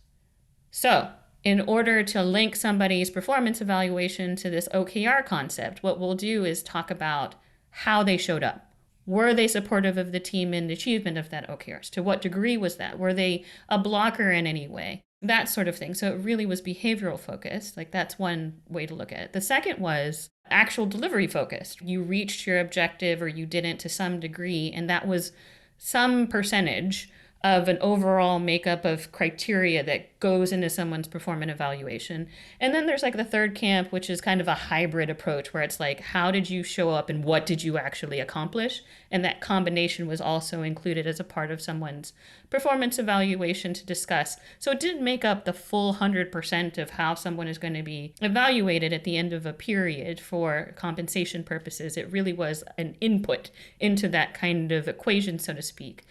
[0.71, 1.11] So
[1.45, 6.63] in order to link somebody's performance evaluation to this OKR concept, what we'll do is
[6.63, 7.35] talk about
[7.69, 8.73] how they showed up.
[9.05, 11.91] Were they supportive of the team in the achievement of that OKRs?
[11.91, 12.97] To what degree was that?
[12.97, 15.03] Were they a blocker in any way?
[15.21, 15.93] That sort of thing.
[15.93, 17.77] So it really was behavioral focused.
[17.77, 19.33] Like that's one way to look at it.
[19.33, 21.79] The second was actual delivery focused.
[21.81, 25.31] You reached your objective or you didn't to some degree, and that was
[25.77, 27.11] some percentage
[27.45, 32.27] of an overall makeup of criteria that goes into someone's performance evaluation.
[32.59, 35.61] And then there's like the third camp, which is kind of a hybrid approach where
[35.61, 38.81] it's like, how did you show up and what did you actually accomplish?
[39.11, 42.13] And that combination was also included as a part of someone's
[42.49, 44.37] performance evaluation to discuss.
[44.57, 48.15] So it didn't make up the full 100% of how someone is going to be
[48.21, 51.95] evaluated at the end of a period for compensation purposes.
[51.95, 56.05] It really was an input into that kind of equation, so to speak.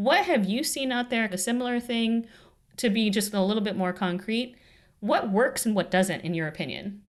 [0.00, 2.26] What have you seen out there, a similar thing,
[2.78, 4.56] to be just a little bit more concrete?
[5.00, 7.02] What works and what doesn't, in your opinion?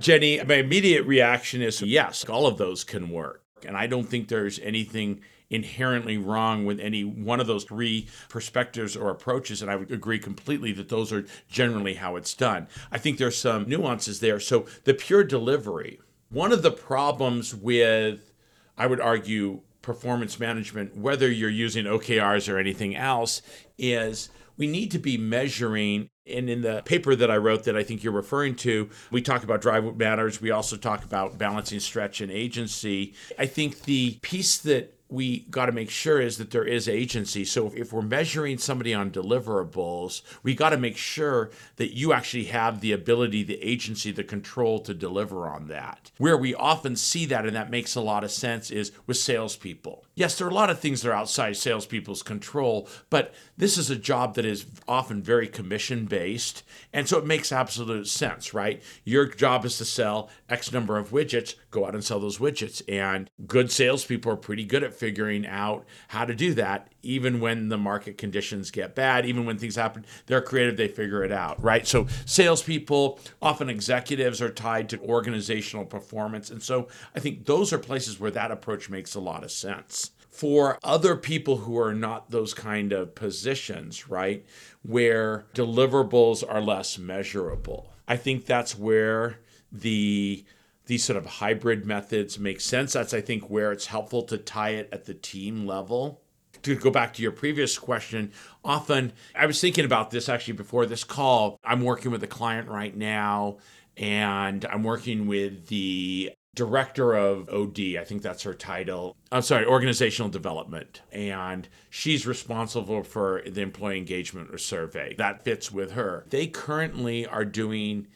[0.00, 3.44] Jenny, my immediate reaction is yes, all of those can work.
[3.64, 8.96] And I don't think there's anything inherently wrong with any one of those three perspectives
[8.96, 9.62] or approaches.
[9.62, 12.66] And I would agree completely that those are generally how it's done.
[12.90, 14.40] I think there's some nuances there.
[14.40, 18.32] So, the pure delivery, one of the problems with,
[18.76, 23.42] I would argue, performance management, whether you're using OKRs or anything else,
[23.76, 26.08] is we need to be measuring.
[26.26, 29.42] And in the paper that I wrote that I think you're referring to, we talk
[29.42, 30.40] about drive matters.
[30.40, 33.14] We also talk about balancing stretch and agency.
[33.38, 37.44] I think the piece that we got to make sure is that there is agency.
[37.44, 42.12] So if, if we're measuring somebody on deliverables, we got to make sure that you
[42.12, 46.10] actually have the ability, the agency, the control to deliver on that.
[46.18, 50.06] Where we often see that, and that makes a lot of sense, is with salespeople.
[50.14, 53.88] Yes, there are a lot of things that are outside salespeople's control, but this is
[53.88, 56.64] a job that is often very commission based.
[56.92, 58.82] And so it makes absolute sense, right?
[59.04, 62.82] Your job is to sell X number of widgets, go out and sell those widgets.
[62.92, 67.70] And good salespeople are pretty good at figuring out how to do that, even when
[67.70, 70.04] the market conditions get bad, even when things happen.
[70.26, 71.86] They're creative, they figure it out, right?
[71.86, 76.50] So salespeople, often executives, are tied to organizational performance.
[76.50, 80.02] And so I think those are places where that approach makes a lot of sense
[80.32, 84.44] for other people who are not those kind of positions, right?
[84.82, 87.92] Where deliverables are less measurable.
[88.08, 89.38] I think that's where
[89.70, 90.44] the
[90.86, 92.94] these sort of hybrid methods make sense.
[92.94, 96.20] That's I think where it's helpful to tie it at the team level.
[96.62, 98.32] To go back to your previous question,
[98.64, 101.58] often I was thinking about this actually before this call.
[101.64, 103.58] I'm working with a client right now
[103.96, 107.96] and I'm working with the director of OD.
[107.98, 109.16] I think that's her title.
[109.30, 111.00] I'm sorry, organizational development.
[111.10, 115.14] And she's responsible for the employee engagement survey.
[115.16, 116.26] That fits with her.
[116.28, 118.08] They currently are doing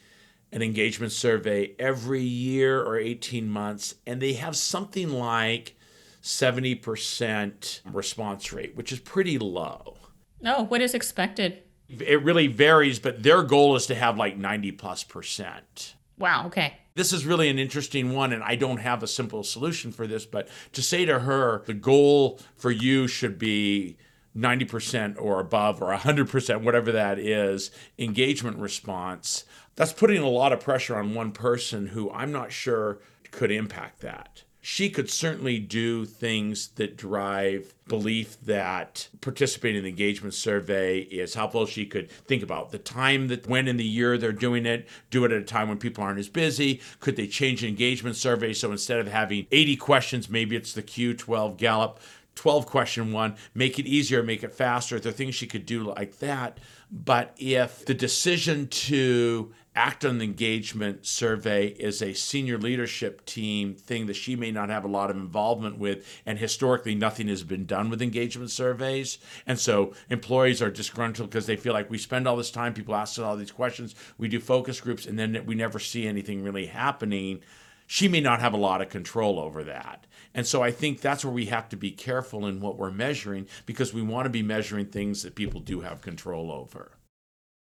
[0.51, 5.75] an engagement survey every year or 18 months, and they have something like
[6.21, 9.97] 70% response rate, which is pretty low.
[10.45, 11.63] Oh, what is expected?
[11.89, 15.95] It really varies, but their goal is to have like 90 plus percent.
[16.17, 16.77] Wow, okay.
[16.97, 20.25] This is really an interesting one, and I don't have a simple solution for this,
[20.25, 23.97] but to say to her, the goal for you should be
[24.35, 27.69] 90% or above or 100%, whatever that is,
[27.99, 29.45] engagement response,
[29.75, 32.97] that's putting a lot of pressure on one person who I'm not sure
[33.29, 39.89] could impact that she could certainly do things that drive belief that participating in the
[39.89, 41.65] engagement survey is helpful.
[41.65, 45.23] She could think about the time that when in the year they're doing it, do
[45.23, 46.81] it at a time when people aren't as busy.
[46.99, 50.83] Could they change the engagement survey so instead of having 80 questions, maybe it's the
[50.83, 52.01] Q12 Gallup
[52.37, 54.99] 12 question one, make it easier, make it faster.
[54.99, 56.59] There are things she could do like that.
[56.91, 63.75] But if the decision to act on the engagement survey is a senior leadership team
[63.75, 67.43] thing that she may not have a lot of involvement with and historically nothing has
[67.43, 71.97] been done with engagement surveys and so employees are disgruntled because they feel like we
[71.99, 75.19] spend all this time people ask us all these questions we do focus groups and
[75.19, 77.39] then we never see anything really happening
[77.85, 80.07] she may not have a lot of control over that
[80.37, 83.45] and so i think that's where we have to be careful in what we're measuring
[83.65, 86.91] because we want to be measuring things that people do have control over.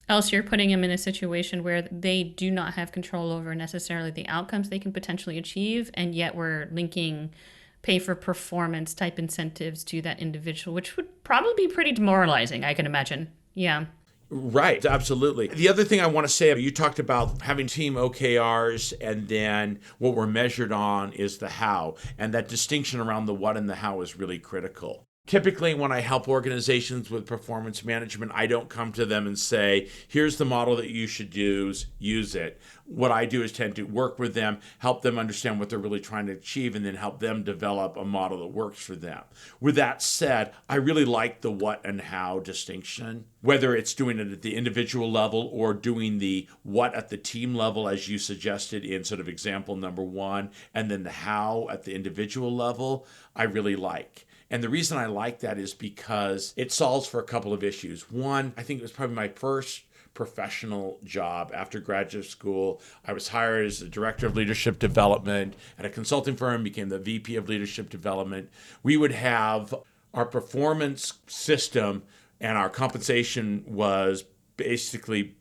[0.09, 4.13] Else you're putting them in a situation where they do not have control over necessarily
[4.13, 7.33] the outcomes they can potentially achieve and yet we're linking
[7.83, 12.75] pay for performance type incentives to that individual which would probably be pretty demoralizing i
[12.75, 13.33] can imagine.
[13.55, 13.87] Yeah
[14.29, 15.47] Right, absolutely.
[15.47, 19.79] The other thing I want to say, you talked about having team OKRs, and then
[19.99, 21.95] what we're measured on is the how.
[22.19, 26.01] And that distinction around the what and the how is really critical typically when i
[26.01, 30.77] help organizations with performance management i don't come to them and say here's the model
[30.77, 32.61] that you should use use it.
[32.85, 36.01] What i do is tend to work with them help them understand what they're really
[36.01, 39.23] trying to achieve and then help them develop a model that works for them.
[39.61, 44.33] With that said i really like the what and how distinction whether it's doing it
[44.33, 48.85] at the individual level or doing the what at the team level as you suggested
[48.85, 53.43] in sort of example number one and then the how at the individual level i
[53.43, 57.53] really like and the reason I like that is because it solves for a couple
[57.53, 58.11] of issues.
[58.11, 59.83] One, I think it was probably my first
[60.15, 62.81] professional job after graduate school.
[63.05, 66.99] I was hired as the director of leadership development at a consulting firm, became the
[66.99, 68.51] VP of leadership development.
[68.83, 69.75] We would have
[70.15, 72.03] our performance system
[72.41, 74.25] and our compensation was
[74.57, 75.36] basically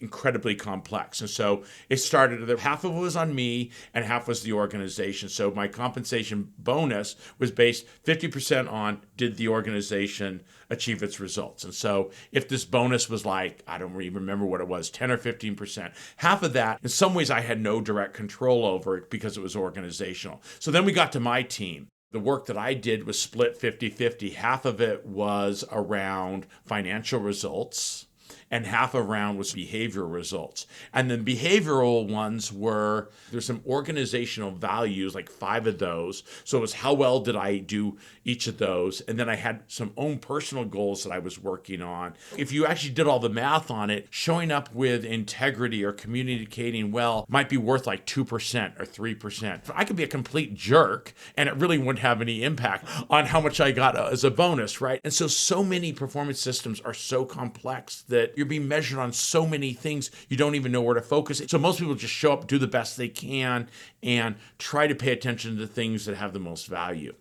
[0.00, 1.20] incredibly complex.
[1.20, 4.52] And so it started that half of it was on me and half was the
[4.52, 5.28] organization.
[5.28, 11.64] So my compensation bonus was based 50% on did the organization achieve its results.
[11.64, 15.10] And so if this bonus was like, I don't even remember what it was, 10
[15.10, 19.10] or 15%, half of that, in some ways I had no direct control over it
[19.10, 20.42] because it was organizational.
[20.58, 21.88] So then we got to my team.
[22.10, 24.30] The work that I did was split 50 50.
[24.30, 28.07] Half of it was around financial results
[28.50, 30.66] and half around was behavioral results.
[30.92, 36.22] And the behavioral ones were there's some organizational values, like five of those.
[36.44, 39.00] So it was how well did I do each of those?
[39.02, 42.14] And then I had some own personal goals that I was working on.
[42.36, 46.90] If you actually did all the math on it, showing up with integrity or communicating
[46.90, 49.60] well might be worth like 2% or 3%.
[49.74, 53.40] I could be a complete jerk and it really wouldn't have any impact on how
[53.40, 55.00] much I got as a bonus, right?
[55.04, 59.46] And so, so many performance systems are so complex that you're being measured on so
[59.46, 61.42] many things you don't even know where to focus.
[61.48, 63.68] So most people just show up, do the best they can,
[64.02, 67.14] and try to pay attention to the things that have the most value.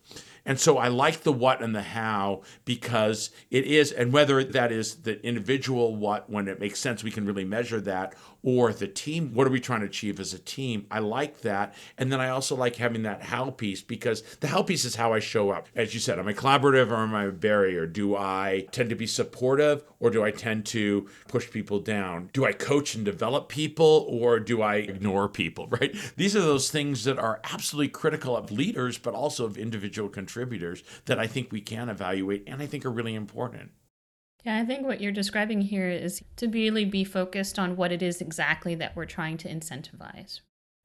[0.46, 4.72] And so I like the what and the how because it is, and whether that
[4.72, 8.88] is the individual what, when it makes sense, we can really measure that, or the
[8.88, 10.86] team, what are we trying to achieve as a team?
[10.90, 11.74] I like that.
[11.98, 15.14] And then I also like having that how piece because the how piece is how
[15.14, 15.68] I show up.
[15.76, 17.86] As you said, am I collaborative or am I a barrier?
[17.86, 22.30] Do I tend to be supportive or do I tend to push people down?
[22.34, 25.96] Do I coach and develop people or do I ignore people, right?
[26.16, 30.84] These are those things that are absolutely critical of leaders, but also of individual contributors
[31.06, 33.72] that I think we can evaluate and I think are really important.
[34.48, 38.02] Yeah, I think what you're describing here is to really be focused on what it
[38.02, 40.40] is exactly that we're trying to incentivize.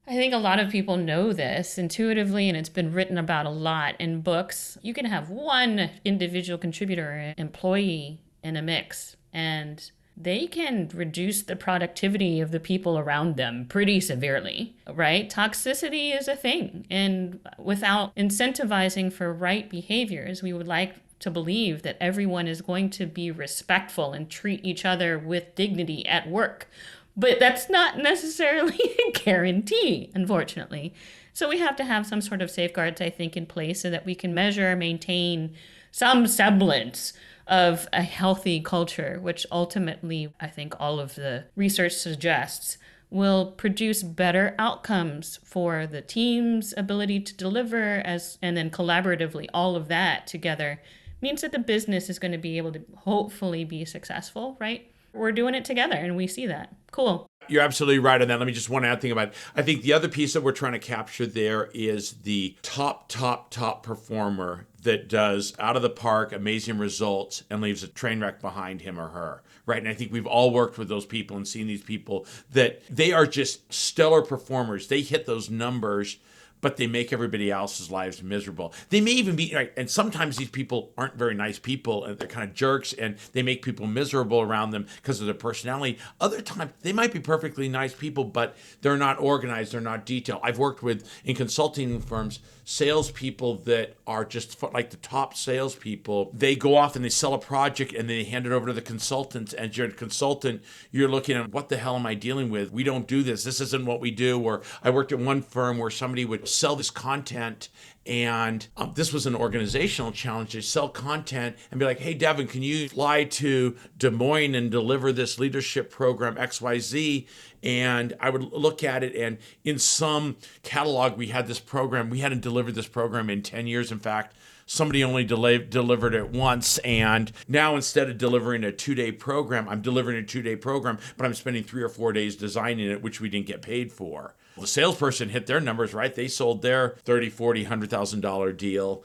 [0.05, 3.51] I think a lot of people know this intuitively, and it's been written about a
[3.51, 4.79] lot in books.
[4.83, 11.55] You can have one individual contributor, employee in a mix, and they can reduce the
[11.55, 15.31] productivity of the people around them pretty severely, right?
[15.31, 16.85] Toxicity is a thing.
[16.91, 22.91] And without incentivizing for right behaviors, we would like to believe that everyone is going
[22.91, 26.69] to be respectful and treat each other with dignity at work.
[27.17, 30.95] But that's not necessarily a guarantee, unfortunately.
[31.33, 34.05] So we have to have some sort of safeguards, I think, in place so that
[34.05, 35.55] we can measure, maintain
[35.91, 37.13] some semblance
[37.47, 42.79] of a healthy culture, which ultimately, I think all of the research suggests
[43.11, 49.77] will produce better outcomes for the team's ability to deliver as and then collaboratively all
[49.77, 50.81] of that together
[51.23, 54.93] means that the business is going to be able to hopefully be successful, right?
[55.13, 56.75] We're doing it together and we see that.
[56.91, 57.27] Cool.
[57.49, 58.39] You're absolutely right on that.
[58.39, 59.35] Let me just one add thing about it.
[59.55, 63.51] I think the other piece that we're trying to capture there is the top, top,
[63.51, 68.41] top performer that does out of the park amazing results and leaves a train wreck
[68.41, 69.43] behind him or her.
[69.67, 69.79] Right.
[69.79, 73.13] And I think we've all worked with those people and seen these people that they
[73.13, 74.89] are just stellar performers.
[74.89, 76.19] They hit those numbers
[76.63, 78.73] but they make everybody else's lives miserable.
[78.89, 82.29] They may even be right, and sometimes these people aren't very nice people, and they're
[82.29, 85.99] kind of jerks, and they make people miserable around them because of their personality.
[86.21, 90.41] Other times they might be perfectly nice people, but they're not organized, they're not detailed.
[90.43, 96.31] I've worked with in consulting firms salespeople that are just like the top salespeople.
[96.33, 98.83] They go off and they sell a project and they hand it over to the
[98.83, 99.53] consultants.
[99.53, 102.71] And you're a consultant, you're looking at what the hell am I dealing with?
[102.73, 103.45] We don't do this.
[103.45, 104.41] This isn't what we do.
[104.41, 107.69] Or I worked at one firm where somebody would sell this content
[108.05, 112.49] and um, this was an organizational challenge to sell content and be like, hey, Devon,
[112.49, 117.27] can you fly to Des Moines and deliver this leadership program XYZ?
[117.63, 122.11] And I would look at it, and in some catalog, we had this program.
[122.11, 123.93] We hadn't delivered this program in 10 years.
[123.93, 124.35] In fact,
[124.67, 129.83] somebody only delay, delivered it once and now instead of delivering a two-day program i'm
[129.83, 133.29] delivering a two-day program but i'm spending three or four days designing it which we
[133.29, 136.15] didn't get paid for the salesperson hit their numbers right?
[136.15, 139.05] They sold their 30 40 100000 dollar deal.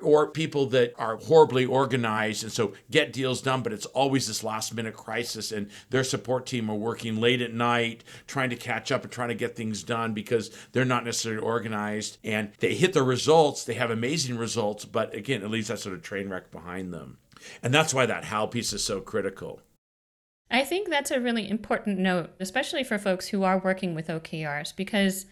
[0.00, 4.44] Or people that are horribly organized and so get deals done but it's always this
[4.44, 8.92] last minute crisis and their support team are working late at night trying to catch
[8.92, 12.18] up and trying to get things done because they're not necessarily organized.
[12.22, 13.64] And they hit the results.
[13.64, 17.18] They have amazing results but again it leaves that sort of train wreck behind them.
[17.62, 19.60] And that's why that how piece is so critical
[20.50, 24.76] I think that's a really important note, especially for folks who are working with OKRs,
[24.76, 25.26] because,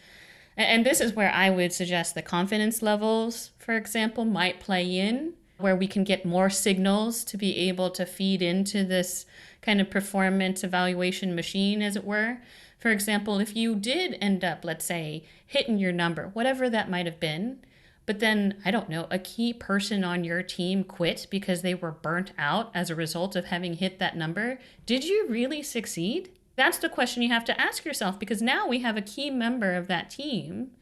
[0.56, 5.34] and this is where I would suggest the confidence levels, for example, might play in,
[5.58, 9.24] where we can get more signals to be able to feed into this
[9.60, 12.38] kind of performance evaluation machine, as it were.
[12.78, 17.06] For example, if you did end up, let's say, hitting your number, whatever that might
[17.06, 17.60] have been,
[18.04, 21.92] but then, I don't know, a key person on your team quit because they were
[21.92, 24.58] burnt out as a result of having hit that number.
[24.86, 26.30] Did you really succeed?
[26.56, 29.74] That's the question you have to ask yourself because now we have a key member
[29.74, 30.72] of that team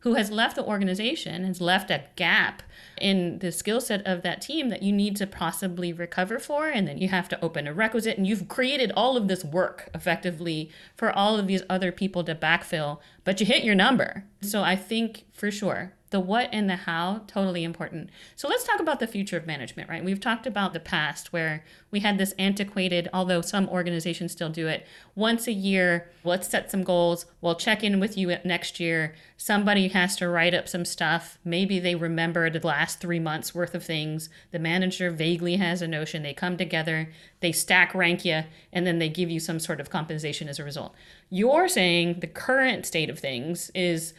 [0.00, 2.62] who has left the organization, has left a gap
[3.00, 6.68] in the skill set of that team that you need to possibly recover for.
[6.68, 9.88] And then you have to open a requisite, and you've created all of this work
[9.94, 14.24] effectively for all of these other people to backfill, but you hit your number.
[14.42, 18.08] So I think for sure the what and the how totally important.
[18.36, 20.04] So let's talk about the future of management right?
[20.04, 24.68] We've talked about the past where we had this antiquated although some organizations still do
[24.68, 24.86] it
[25.16, 27.26] once a year let's set some goals.
[27.40, 29.16] We'll check in with you next year.
[29.36, 31.36] Somebody has to write up some stuff.
[31.44, 34.28] Maybe they remember the last three months worth of things.
[34.52, 36.22] The manager vaguely has a notion.
[36.22, 37.08] They come together
[37.44, 40.64] they stack rank you and then they give you some sort of compensation as a
[40.64, 40.94] result.
[41.28, 44.14] You're saying the current state of things is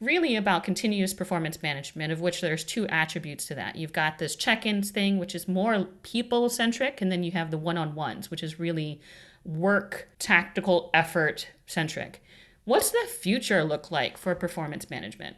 [0.00, 3.76] really about continuous performance management, of which there's two attributes to that.
[3.76, 8.30] You've got this check-ins thing, which is more people-centric, and then you have the one-on-ones,
[8.30, 9.00] which is really
[9.44, 12.22] work, tactical effort centric.
[12.64, 15.36] What's the future look like for performance management?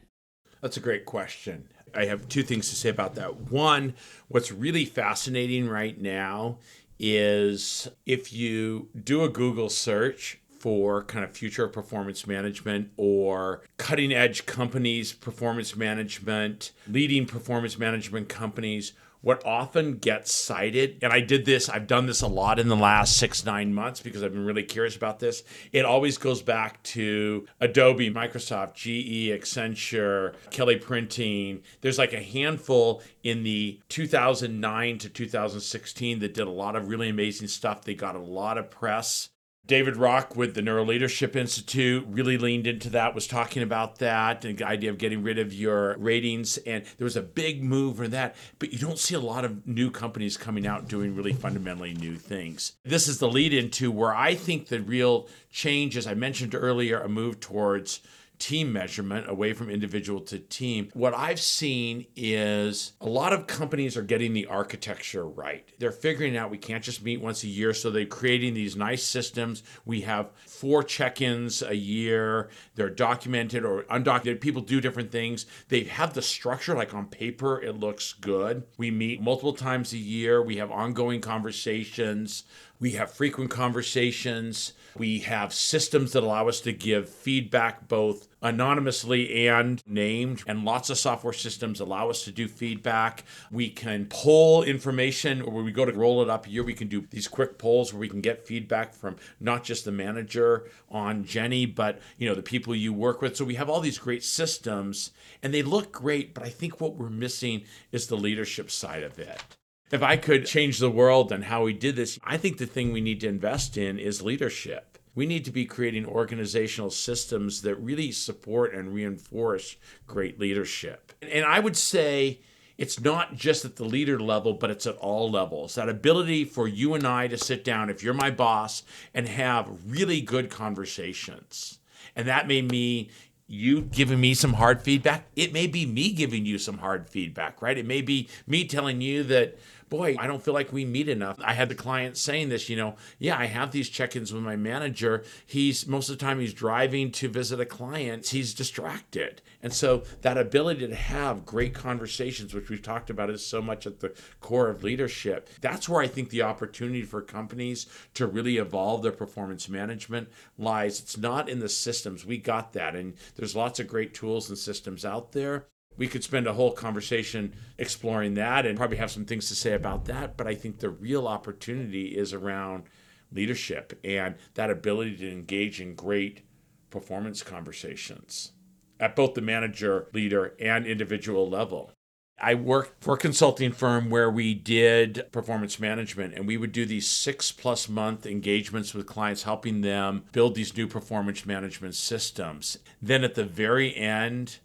[0.61, 1.69] That's a great question.
[1.95, 3.51] I have two things to say about that.
[3.51, 3.95] One,
[4.29, 6.59] what's really fascinating right now
[6.99, 14.13] is if you do a Google search for kind of future performance management or cutting
[14.13, 18.93] edge companies, performance management, leading performance management companies.
[19.23, 22.77] What often gets cited, and I did this, I've done this a lot in the
[22.77, 25.43] last six, nine months because I've been really curious about this.
[25.73, 31.63] It always goes back to Adobe, Microsoft, GE, Accenture, Kelly Printing.
[31.81, 37.09] There's like a handful in the 2009 to 2016 that did a lot of really
[37.09, 37.85] amazing stuff.
[37.85, 39.29] They got a lot of press
[39.69, 44.45] David Rock with the Neuro Leadership Institute really leaned into that, was talking about that,
[44.45, 46.59] and the idea of getting rid of your ratings.
[46.59, 48.35] And there was a big move for that.
[48.59, 52.17] But you don't see a lot of new companies coming out doing really fundamentally new
[52.17, 52.73] things.
[52.85, 57.01] This is the lead into where I think the real change, as I mentioned earlier,
[57.01, 58.01] a move towards
[58.43, 60.89] team measurement away from individual to team.
[60.95, 65.65] What I've seen is a lot of companies are getting the architecture right.
[65.79, 69.05] They're figuring out we can't just meet once a year, so they're creating these nice
[69.05, 69.63] systems.
[69.85, 74.41] We have four check ins a year, they're documented or undocumented.
[74.41, 75.47] People do different things.
[75.69, 78.65] They have the structure, like on paper, it looks good.
[78.77, 82.43] We meet multiple times a year, we have ongoing conversations.
[82.83, 84.73] We have frequent conversations.
[84.97, 90.91] We have systems that allow us to give feedback both anonymously and named, and lots
[90.91, 93.25] of software systems allow us to do feedback.
[93.51, 97.07] We can pull information, or we go to roll it up here, we can do
[97.11, 101.67] these quick polls where we can get feedback from not just the manager on Jenny,
[101.67, 103.37] but you know the people you work with.
[103.37, 105.11] So we have all these great systems,
[105.43, 106.35] and they look great.
[106.35, 109.57] But I think what we're missing is the leadership side of it
[109.93, 112.93] if I could change the world and how we did this, I think the thing
[112.93, 114.99] we need to invest in is leadership.
[115.15, 119.77] We need to be creating organizational systems that really support and reinforce
[120.07, 121.13] great leadership.
[121.21, 122.41] And I would say
[122.79, 125.75] it's not just at the leader level, but it's at all levels.
[125.75, 129.69] That ability for you and I to sit down, if you're my boss, and have
[129.87, 131.81] really good conversations.
[132.17, 133.11] And that may mean
[133.47, 135.27] you giving me some hard feedback.
[135.37, 137.77] It may be me giving you some hard feedback, right?
[137.77, 139.59] It may be me telling you that
[139.93, 141.37] boy, I don't feel like we meet enough.
[141.45, 144.43] I had the client saying this, you know, yeah, I have these check ins with
[144.43, 145.23] my manager.
[145.45, 149.43] He's most of the time he's driving to visit a client, he's distracted.
[149.63, 153.87] And so that ability to have great conversations, which we've talked about, is so much
[153.87, 155.51] at the core of leadership.
[155.61, 161.01] That's where I think the opportunity for companies to really evolve their performance management lies.
[161.01, 162.25] It's not in the systems.
[162.25, 162.97] We got that.
[162.97, 165.67] And there's lots of great tools and systems out there.
[165.97, 169.73] We could spend a whole conversation exploring that and probably have some things to say
[169.75, 170.37] about that.
[170.37, 172.85] But I think the real opportunity is around
[173.33, 176.43] leadership and that ability to engage in great
[176.91, 178.53] performance conversations
[179.01, 181.91] at both the manager, leader, and individual level.
[182.39, 186.85] I worked for a consulting firm where we did performance management and we would do
[186.85, 192.79] these six plus month engagements with clients, helping them build these new performance management systems.
[193.01, 194.59] Then at the very end,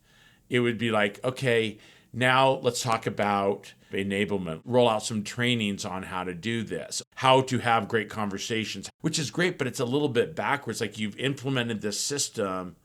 [0.49, 1.77] it would be like, okay,
[2.13, 7.41] now let's talk about enablement, roll out some trainings on how to do this, how
[7.41, 10.81] to have great conversations, which is great, but it's a little bit backwards.
[10.81, 12.75] Like you've implemented this system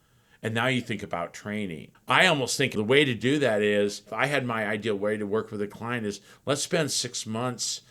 [0.43, 1.93] and now you think about training.
[2.09, 5.17] I almost think the way to do that is if I had my ideal way
[5.17, 7.83] to work with a client is let's spend six months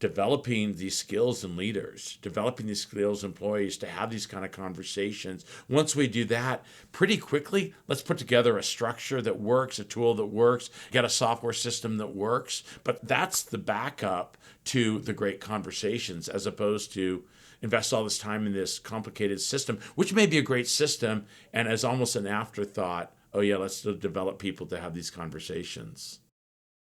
[0.00, 5.44] developing these skills in leaders, developing these skills employees to have these kind of conversations.
[5.68, 10.14] Once we do that, pretty quickly, let's put together a structure that works, a tool
[10.14, 12.62] that works, get a software system that works.
[12.82, 17.22] But that's the backup to the great conversations as opposed to
[17.62, 21.68] invest all this time in this complicated system, which may be a great system and
[21.68, 26.19] as almost an afterthought, oh yeah, let's develop people to have these conversations.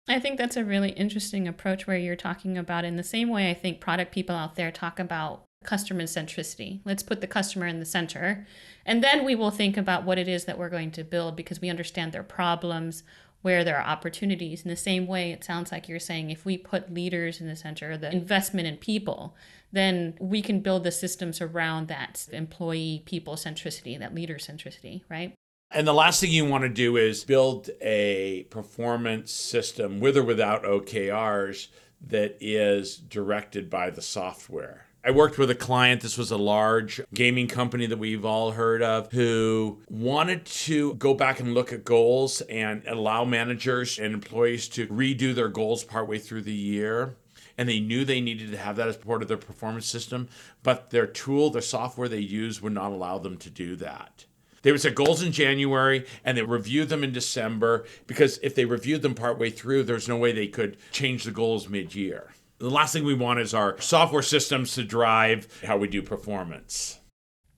[0.08, 3.50] I think that's a really interesting approach where you're talking about in the same way
[3.50, 6.80] I think product people out there talk about customer centricity.
[6.84, 8.46] Let's put the customer in the center.
[8.86, 11.60] And then we will think about what it is that we're going to build because
[11.60, 13.02] we understand their problems,
[13.42, 14.62] where there are opportunities.
[14.62, 17.56] In the same way, it sounds like you're saying if we put leaders in the
[17.56, 19.36] center, the investment in people,
[19.72, 25.34] then we can build the systems around that employee people centricity, that leader centricity, right?
[25.70, 30.22] And the last thing you want to do is build a performance system with or
[30.22, 31.68] without OKRs
[32.06, 34.86] that is directed by the software.
[35.04, 38.82] I worked with a client, this was a large gaming company that we've all heard
[38.82, 44.68] of, who wanted to go back and look at goals and allow managers and employees
[44.70, 47.14] to redo their goals partway through the year.
[47.58, 50.28] And they knew they needed to have that as part of their performance system,
[50.62, 54.24] but their tool, their software they use would not allow them to do that.
[54.62, 58.64] They would set goals in January and they review them in December because if they
[58.64, 62.32] reviewed them partway through, there's no way they could change the goals mid year.
[62.58, 66.98] The last thing we want is our software systems to drive how we do performance.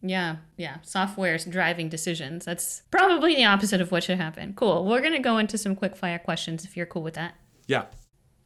[0.03, 0.79] Yeah, yeah.
[0.83, 2.45] Software is driving decisions.
[2.45, 4.55] That's probably the opposite of what should happen.
[4.55, 4.87] Cool.
[4.87, 7.35] We're going to go into some quick fire questions if you're cool with that.
[7.67, 7.87] Yeah.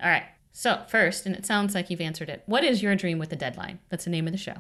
[0.02, 0.24] All right.
[0.52, 3.36] So, first, and it sounds like you've answered it, what is your dream with the
[3.36, 3.80] deadline?
[3.88, 4.54] That's the name of the show.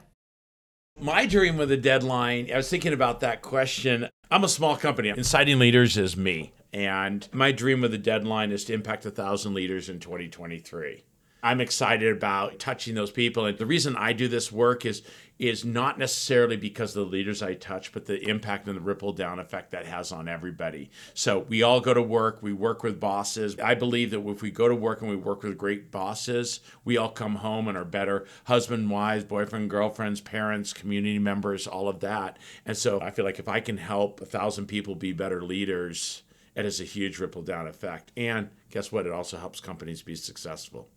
[1.00, 4.08] My dream with a deadline, I was thinking about that question.
[4.30, 5.08] I'm a small company.
[5.10, 6.54] Inciting leaders is me.
[6.72, 11.04] And my dream with a deadline is to impact a thousand leaders in 2023.
[11.44, 13.44] I'm excited about touching those people.
[13.44, 15.02] And the reason I do this work is
[15.38, 19.12] is not necessarily because of the leaders I touch, but the impact and the ripple
[19.12, 20.90] down effect that has on everybody.
[21.12, 23.58] So we all go to work, we work with bosses.
[23.58, 26.96] I believe that if we go to work and we work with great bosses, we
[26.96, 32.00] all come home and are better husband, wives, boyfriend, girlfriends, parents, community members, all of
[32.00, 32.38] that.
[32.64, 36.22] And so I feel like if I can help a thousand people be better leaders,
[36.54, 38.12] it has a huge ripple down effect.
[38.16, 39.04] And guess what?
[39.04, 40.88] It also helps companies be successful.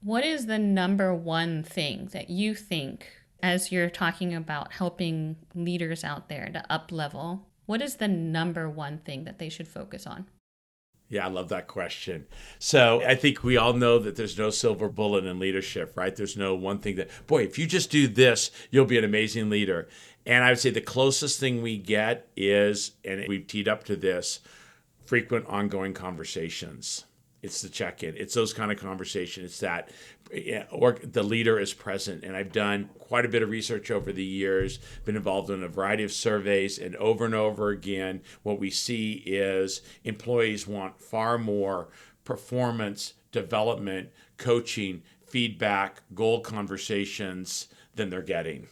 [0.00, 3.08] What is the number one thing that you think
[3.42, 8.68] as you're talking about helping leaders out there to up level, what is the number
[8.68, 10.26] one thing that they should focus on?
[11.08, 12.26] Yeah, I love that question.
[12.58, 16.14] So I think we all know that there's no silver bullet in leadership, right?
[16.14, 19.48] There's no one thing that, boy, if you just do this, you'll be an amazing
[19.48, 19.88] leader.
[20.26, 23.96] And I would say the closest thing we get is, and we've teed up to
[23.96, 24.40] this,
[25.04, 27.04] frequent ongoing conversations.
[27.40, 28.16] It's the check in.
[28.16, 29.46] It's those kind of conversations.
[29.46, 29.90] It's that
[30.70, 32.24] or the leader is present.
[32.24, 35.68] And I've done quite a bit of research over the years, been involved in a
[35.68, 41.38] variety of surveys, and over and over again, what we see is employees want far
[41.38, 41.88] more
[42.24, 48.66] performance, development, coaching, feedback, goal conversations than they're getting.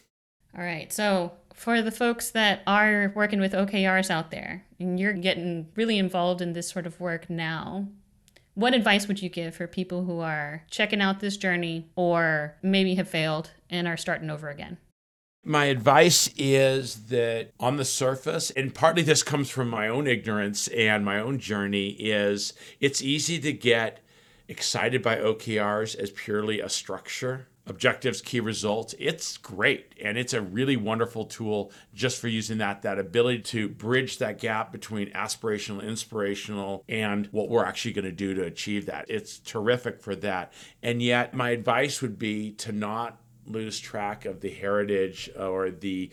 [0.57, 0.91] All right.
[0.91, 5.97] So, for the folks that are working with OKRs out there, and you're getting really
[5.97, 7.87] involved in this sort of work now,
[8.57, 12.95] what advice would you give for people who are checking out this journey or maybe
[12.95, 14.79] have failed and are starting over again?
[15.45, 20.67] My advice is that on the surface, and partly this comes from my own ignorance
[20.69, 23.99] and my own journey, is it's easy to get
[24.47, 29.93] excited by OKRs as purely a structure objectives key results it's great.
[30.03, 34.39] And it's a really wonderful tool just for using that that ability to bridge that
[34.39, 39.05] gap between aspirational inspirational and what we're actually going to do to achieve that.
[39.09, 40.53] It's terrific for that.
[40.81, 46.09] And yet my advice would be to not lose track of the heritage or the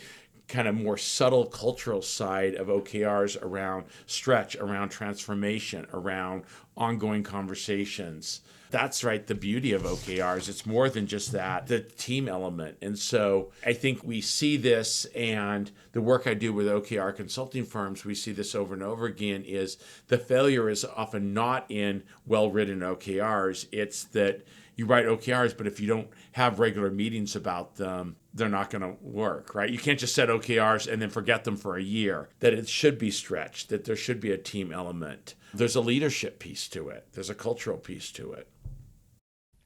[0.47, 6.45] kind of more subtle cultural side of OKRs around stretch, around transformation, around
[6.77, 8.43] ongoing conversations
[8.75, 10.49] that's right the beauty of OKRs.
[10.49, 12.77] It's more than just that, the team element.
[12.83, 17.65] And so I think we see this and the work I do with OKR consulting
[17.65, 22.03] firms, we see this over and over again is the failure is often not in
[22.27, 23.69] well-written OKRs.
[23.71, 24.45] It's that
[24.75, 28.83] you write OKRs, but if you don't have regular meetings about them, they're not going
[28.83, 29.71] to work, right?
[29.71, 32.29] You can't just set OKRs and then forget them for a year.
[32.41, 35.37] That it should be stretched, that there should be a team element.
[35.53, 38.49] There's a leadership piece to it, there's a cultural piece to it.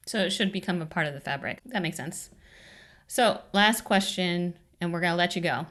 [0.09, 1.59] So it should become a part of the fabric.
[1.67, 2.31] That makes sense.
[3.05, 5.67] So, last question, and we're going to let you go.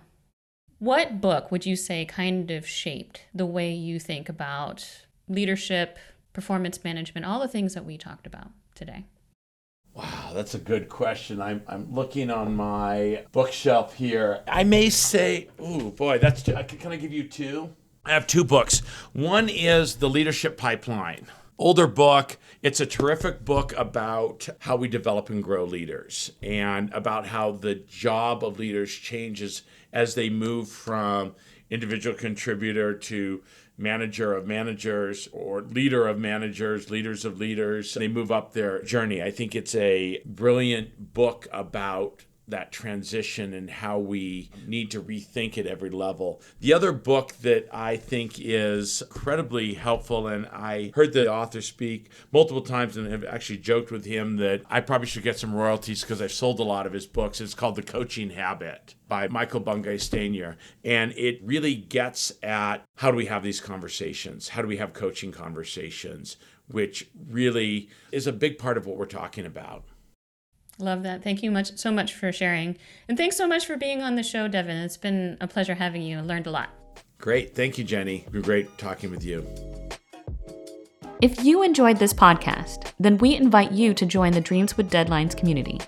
[0.78, 5.98] What book would you say kind of shaped the way you think about leadership,
[6.32, 9.06] performance management, all the things that we talked about today?
[9.92, 11.42] Wow, that's a good question.
[11.42, 14.44] I'm, I'm looking on my bookshelf here.
[14.46, 17.70] I may say, oh boy, that's can I give you two?
[18.04, 18.82] I have two books.
[19.12, 21.26] One is The Leadership Pipeline
[21.58, 22.38] older book.
[22.62, 27.74] It's a terrific book about how we develop and grow leaders and about how the
[27.74, 31.34] job of leaders changes as they move from
[31.70, 33.42] individual contributor to
[33.76, 37.94] manager of managers or leader of managers, leaders of leaders.
[37.94, 39.22] They move up their journey.
[39.22, 45.58] I think it's a brilliant book about that transition and how we need to rethink
[45.58, 46.40] at every level.
[46.60, 52.10] The other book that I think is incredibly helpful, and I heard the author speak
[52.32, 56.02] multiple times and have actually joked with him that I probably should get some royalties
[56.02, 57.40] because I've sold a lot of his books.
[57.40, 60.56] It's called The Coaching Habit by Michael Bungay Stanier.
[60.84, 64.48] And it really gets at how do we have these conversations?
[64.48, 66.36] How do we have coaching conversations?
[66.70, 69.84] Which really is a big part of what we're talking about.
[70.78, 71.24] Love that.
[71.24, 72.76] Thank you much so much for sharing.
[73.08, 74.76] And thanks so much for being on the show, Devon.
[74.76, 76.18] It's been a pleasure having you.
[76.18, 76.70] I learned a lot.
[77.18, 77.54] Great.
[77.54, 78.18] Thank you, Jenny.
[78.18, 79.44] It's been great talking with you.
[81.20, 85.36] If you enjoyed this podcast, then we invite you to join the Dreams with Deadlines
[85.36, 85.80] community.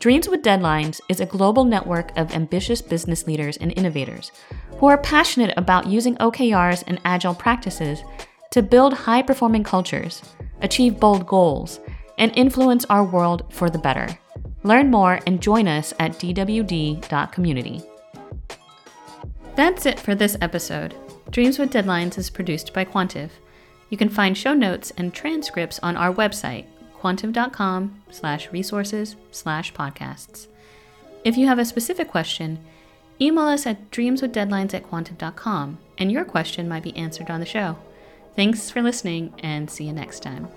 [0.00, 4.32] Dreams with Deadlines is a global network of ambitious business leaders and innovators
[4.78, 8.02] who are passionate about using OKRs and agile practices
[8.50, 10.22] to build high performing cultures,
[10.60, 11.78] achieve bold goals,
[12.18, 14.18] and influence our world for the better.
[14.64, 17.82] Learn more and join us at dwd.community.
[19.54, 20.94] That's it for this episode.
[21.30, 23.30] Dreams with Deadlines is produced by Quantive.
[23.90, 26.64] You can find show notes and transcripts on our website,
[27.00, 30.48] quantive.com slash resources slash podcasts.
[31.24, 32.58] If you have a specific question,
[33.20, 37.78] email us at dreamswithdeadlines at quantive.com and your question might be answered on the show.
[38.34, 40.48] Thanks for listening and see you next time.